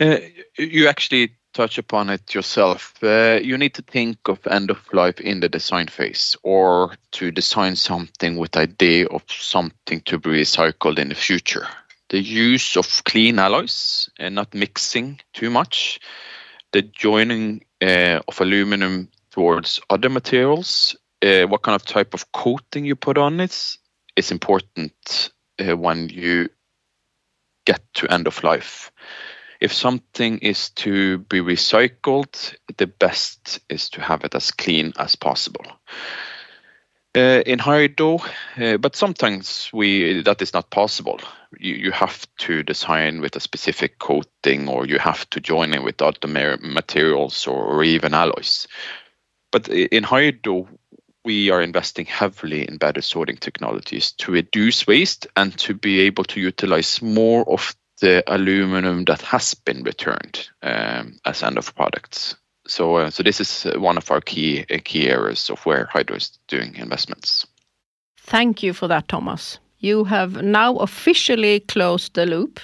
Uh, 0.00 0.16
you 0.58 0.88
actually 0.88 1.34
touch 1.54 1.78
upon 1.78 2.10
it 2.10 2.34
yourself. 2.34 2.92
Uh, 3.02 3.38
you 3.42 3.56
need 3.56 3.72
to 3.74 3.82
think 3.82 4.18
of 4.28 4.46
end 4.46 4.70
of 4.70 4.78
life 4.92 5.20
in 5.20 5.40
the 5.40 5.48
design 5.48 5.86
phase 5.86 6.36
or 6.42 6.94
to 7.12 7.30
design 7.30 7.76
something 7.76 8.36
with 8.36 8.56
idea 8.56 9.06
of 9.06 9.22
something 9.28 10.00
to 10.02 10.18
be 10.18 10.30
recycled 10.30 10.98
in 10.98 11.08
the 11.08 11.14
future. 11.14 11.66
The 12.10 12.20
use 12.20 12.76
of 12.76 13.02
clean 13.04 13.38
alloys 13.38 14.10
and 14.18 14.34
not 14.34 14.54
mixing 14.54 15.20
too 15.32 15.48
much. 15.48 16.00
The 16.72 16.82
joining 16.82 17.64
uh, 17.80 18.20
of 18.28 18.40
aluminum 18.40 19.08
towards 19.30 19.80
other 19.88 20.10
materials. 20.10 20.96
Uh, 21.22 21.44
what 21.44 21.62
kind 21.62 21.76
of 21.76 21.86
type 21.86 22.12
of 22.12 22.30
coating 22.32 22.84
you 22.84 22.96
put 22.96 23.16
on 23.16 23.40
it 23.40 23.76
is 24.16 24.30
important 24.30 25.30
uh, 25.58 25.76
when 25.76 26.08
you 26.08 26.48
get 27.64 27.80
to 27.94 28.12
end 28.12 28.26
of 28.26 28.42
life 28.44 28.92
if 29.64 29.72
something 29.72 30.38
is 30.40 30.68
to 30.70 31.18
be 31.18 31.40
recycled, 31.40 32.54
the 32.76 32.86
best 32.86 33.60
is 33.70 33.88
to 33.88 34.00
have 34.02 34.22
it 34.22 34.34
as 34.34 34.50
clean 34.50 34.92
as 34.98 35.16
possible. 35.16 35.64
Uh, 37.16 37.42
in 37.46 37.58
Hydro, 37.58 38.18
uh, 38.60 38.76
but 38.76 38.94
sometimes 38.94 39.70
we 39.72 40.20
that 40.22 40.42
is 40.42 40.52
not 40.52 40.68
possible. 40.68 41.18
You, 41.58 41.74
you 41.76 41.92
have 41.92 42.26
to 42.38 42.62
design 42.62 43.22
with 43.22 43.36
a 43.36 43.40
specific 43.40 43.98
coating, 43.98 44.68
or 44.68 44.86
you 44.86 44.98
have 44.98 45.30
to 45.30 45.40
join 45.40 45.72
it 45.72 45.82
with 45.82 46.02
other 46.02 46.58
materials 46.60 47.46
or, 47.46 47.64
or 47.64 47.84
even 47.84 48.12
alloys. 48.12 48.66
But 49.50 49.68
in 49.68 50.02
Hydro, 50.02 50.68
we 51.24 51.50
are 51.50 51.62
investing 51.62 52.04
heavily 52.04 52.68
in 52.68 52.76
better 52.76 53.00
sorting 53.00 53.38
technologies 53.38 54.12
to 54.18 54.32
reduce 54.32 54.86
waste 54.86 55.26
and 55.36 55.56
to 55.58 55.72
be 55.72 56.00
able 56.00 56.24
to 56.24 56.40
utilize 56.40 57.00
more 57.00 57.48
of 57.48 57.74
the 58.04 58.22
aluminum 58.26 59.04
that 59.04 59.22
has 59.22 59.54
been 59.54 59.82
returned 59.82 60.48
um, 60.62 61.18
as 61.24 61.42
end 61.42 61.56
of 61.56 61.74
products. 61.74 62.36
So, 62.66 62.96
uh, 62.96 63.10
so 63.10 63.22
this 63.22 63.40
is 63.40 63.64
one 63.76 63.96
of 63.96 64.10
our 64.10 64.20
key 64.20 64.64
uh, 64.70 64.78
key 64.84 65.08
areas 65.08 65.50
of 65.50 65.64
where 65.66 65.88
Hydro 65.90 66.16
is 66.16 66.38
doing 66.48 66.76
investments. 66.76 67.46
Thank 68.18 68.62
you 68.62 68.74
for 68.74 68.88
that, 68.88 69.08
Thomas. 69.08 69.58
You 69.78 70.04
have 70.04 70.42
now 70.42 70.76
officially 70.76 71.60
closed 71.60 72.14
the 72.14 72.26
loop. 72.26 72.60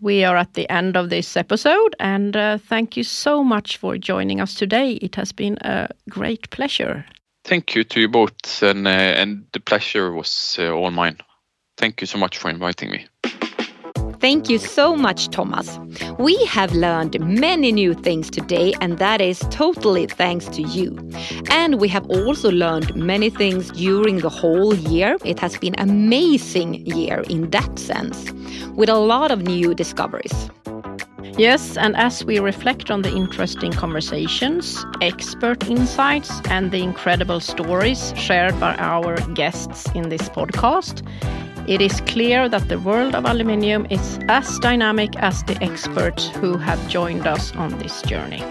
We 0.00 0.24
are 0.24 0.36
at 0.36 0.54
the 0.54 0.68
end 0.70 0.96
of 0.96 1.08
this 1.10 1.36
episode, 1.36 1.94
and 1.98 2.36
uh, 2.36 2.58
thank 2.58 2.96
you 2.96 3.04
so 3.04 3.44
much 3.44 3.78
for 3.78 3.98
joining 3.98 4.40
us 4.40 4.54
today. 4.54 4.92
It 5.02 5.16
has 5.16 5.32
been 5.32 5.58
a 5.60 5.88
great 6.08 6.50
pleasure. 6.50 7.04
Thank 7.44 7.74
you 7.74 7.84
to 7.84 8.00
you 8.00 8.08
both, 8.08 8.62
and 8.62 8.86
uh, 8.86 9.20
and 9.20 9.44
the 9.52 9.60
pleasure 9.60 10.12
was 10.12 10.56
uh, 10.58 10.70
all 10.70 10.90
mine. 10.90 11.16
Thank 11.76 12.00
you 12.00 12.06
so 12.06 12.18
much 12.18 12.38
for 12.38 12.50
inviting 12.50 12.90
me. 12.90 13.06
Thank 14.20 14.50
you 14.50 14.58
so 14.58 14.94
much, 14.94 15.30
Thomas. 15.30 15.78
We 16.18 16.36
have 16.44 16.74
learned 16.74 17.18
many 17.20 17.72
new 17.72 17.94
things 17.94 18.28
today, 18.28 18.74
and 18.78 18.98
that 18.98 19.22
is 19.22 19.38
totally 19.50 20.06
thanks 20.06 20.46
to 20.48 20.62
you. 20.62 20.98
And 21.48 21.80
we 21.80 21.88
have 21.88 22.04
also 22.10 22.50
learned 22.50 22.94
many 22.94 23.30
things 23.30 23.70
during 23.70 24.18
the 24.18 24.28
whole 24.28 24.74
year. 24.74 25.16
It 25.24 25.38
has 25.38 25.56
been 25.56 25.74
an 25.76 25.88
amazing 25.88 26.86
year 26.86 27.24
in 27.30 27.48
that 27.50 27.78
sense, 27.78 28.30
with 28.74 28.90
a 28.90 28.98
lot 28.98 29.30
of 29.30 29.40
new 29.40 29.74
discoveries. 29.74 30.50
Yes, 31.38 31.78
and 31.78 31.96
as 31.96 32.22
we 32.22 32.38
reflect 32.40 32.90
on 32.90 33.00
the 33.00 33.14
interesting 33.14 33.72
conversations, 33.72 34.84
expert 35.00 35.66
insights, 35.70 36.30
and 36.50 36.70
the 36.70 36.82
incredible 36.82 37.40
stories 37.40 38.12
shared 38.16 38.58
by 38.60 38.74
our 38.76 39.16
guests 39.32 39.86
in 39.94 40.10
this 40.10 40.28
podcast, 40.28 41.02
it 41.66 41.80
is 41.80 42.00
clear 42.02 42.48
that 42.48 42.68
the 42.68 42.78
world 42.78 43.14
of 43.14 43.24
aluminium 43.24 43.86
is 43.90 44.18
as 44.28 44.58
dynamic 44.58 45.16
as 45.16 45.42
the 45.44 45.62
experts 45.62 46.28
who 46.28 46.56
have 46.56 46.78
joined 46.88 47.26
us 47.26 47.54
on 47.56 47.78
this 47.78 48.02
journey. 48.02 48.42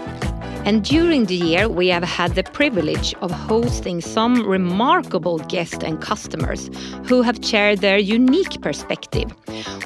And 0.66 0.84
during 0.84 1.24
the 1.24 1.36
year, 1.36 1.68
we 1.70 1.88
have 1.88 2.04
had 2.04 2.34
the 2.34 2.42
privilege 2.42 3.14
of 3.22 3.30
hosting 3.30 4.02
some 4.02 4.46
remarkable 4.46 5.38
guests 5.38 5.82
and 5.82 6.00
customers 6.02 6.70
who 7.06 7.22
have 7.22 7.42
shared 7.42 7.78
their 7.78 7.96
unique 7.96 8.60
perspective. 8.60 9.32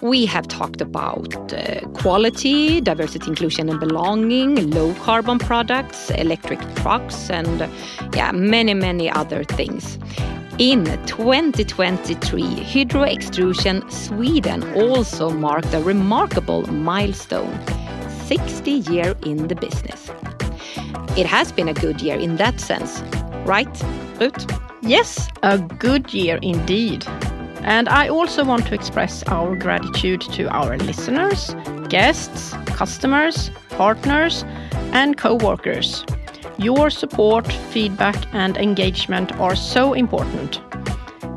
We 0.02 0.26
have 0.26 0.48
talked 0.48 0.80
about 0.80 1.52
uh, 1.52 1.80
quality, 1.94 2.80
diversity, 2.80 3.28
inclusion, 3.28 3.68
and 3.68 3.78
belonging, 3.78 4.70
low 4.70 4.92
carbon 4.94 5.38
products, 5.38 6.10
electric 6.10 6.60
trucks, 6.74 7.30
and 7.30 7.70
yeah, 8.14 8.32
many, 8.32 8.74
many 8.74 9.08
other 9.08 9.44
things. 9.44 9.96
In 10.60 10.84
2023, 11.06 12.62
Hydro 12.62 13.02
Extrusion 13.02 13.90
Sweden 13.90 14.62
also 14.74 15.30
marked 15.30 15.74
a 15.74 15.80
remarkable 15.80 16.62
milestone 16.72 17.58
60 18.26 18.70
year 18.70 19.16
in 19.26 19.48
the 19.48 19.56
business. 19.56 20.12
It 21.18 21.26
has 21.26 21.50
been 21.50 21.66
a 21.66 21.74
good 21.74 22.00
year 22.00 22.16
in 22.16 22.36
that 22.36 22.60
sense, 22.60 23.02
right, 23.44 23.82
Ruth? 24.20 24.46
Yes, 24.80 25.28
a 25.42 25.58
good 25.58 26.14
year 26.14 26.38
indeed. 26.40 27.04
And 27.62 27.88
I 27.88 28.08
also 28.08 28.44
want 28.44 28.64
to 28.66 28.74
express 28.74 29.24
our 29.24 29.56
gratitude 29.56 30.20
to 30.20 30.48
our 30.50 30.78
listeners, 30.78 31.52
guests, 31.88 32.52
customers, 32.66 33.50
partners, 33.70 34.44
and 34.92 35.16
co 35.16 35.34
workers. 35.34 36.04
Your 36.58 36.88
support, 36.90 37.50
feedback, 37.50 38.16
and 38.32 38.56
engagement 38.56 39.32
are 39.40 39.56
so 39.56 39.92
important. 39.92 40.60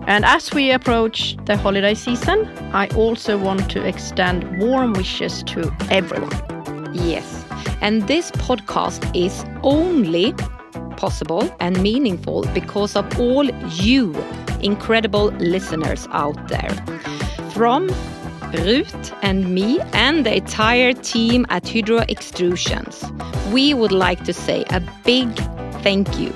And 0.07 0.23
as 0.23 0.53
we 0.53 0.71
approach 0.71 1.35
the 1.45 1.57
holiday 1.57 1.95
season, 1.95 2.47
I 2.71 2.87
also 2.89 3.37
want 3.37 3.69
to 3.71 3.85
extend 3.85 4.59
warm 4.59 4.93
wishes 4.93 5.43
to 5.43 5.75
everyone. 5.89 6.31
Yes, 6.93 7.45
and 7.81 8.07
this 8.07 8.31
podcast 8.31 9.03
is 9.15 9.43
only 9.63 10.33
possible 10.97 11.53
and 11.59 11.81
meaningful 11.81 12.45
because 12.53 12.95
of 12.95 13.19
all 13.19 13.45
you 13.45 14.15
incredible 14.61 15.31
listeners 15.39 16.07
out 16.11 16.47
there. 16.47 16.73
From 17.53 17.89
Ruth 18.53 19.13
and 19.23 19.53
me 19.53 19.79
and 19.93 20.25
the 20.25 20.35
entire 20.37 20.93
team 20.93 21.45
at 21.49 21.67
Hydro 21.67 21.99
Extrusions, 22.01 23.03
we 23.51 23.73
would 23.73 23.91
like 23.91 24.23
to 24.25 24.33
say 24.33 24.63
a 24.69 24.81
big 25.03 25.33
thank 25.83 26.19
you. 26.19 26.33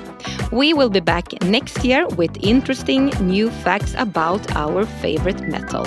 We 0.50 0.74
will 0.74 0.90
be 0.90 1.00
back 1.00 1.32
next 1.42 1.84
year 1.84 2.06
with 2.08 2.36
interesting 2.40 3.06
new 3.20 3.50
facts 3.50 3.94
about 3.98 4.54
our 4.54 4.84
favorite 4.86 5.40
metal, 5.48 5.86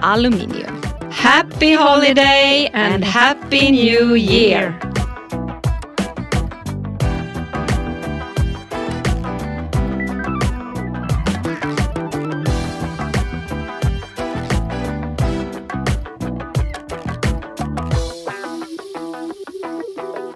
aluminium. 0.00 0.82
Happy 1.10 1.74
holiday 1.74 2.70
and 2.72 3.04
happy 3.04 3.70
new 3.70 4.14
year! 4.14 4.78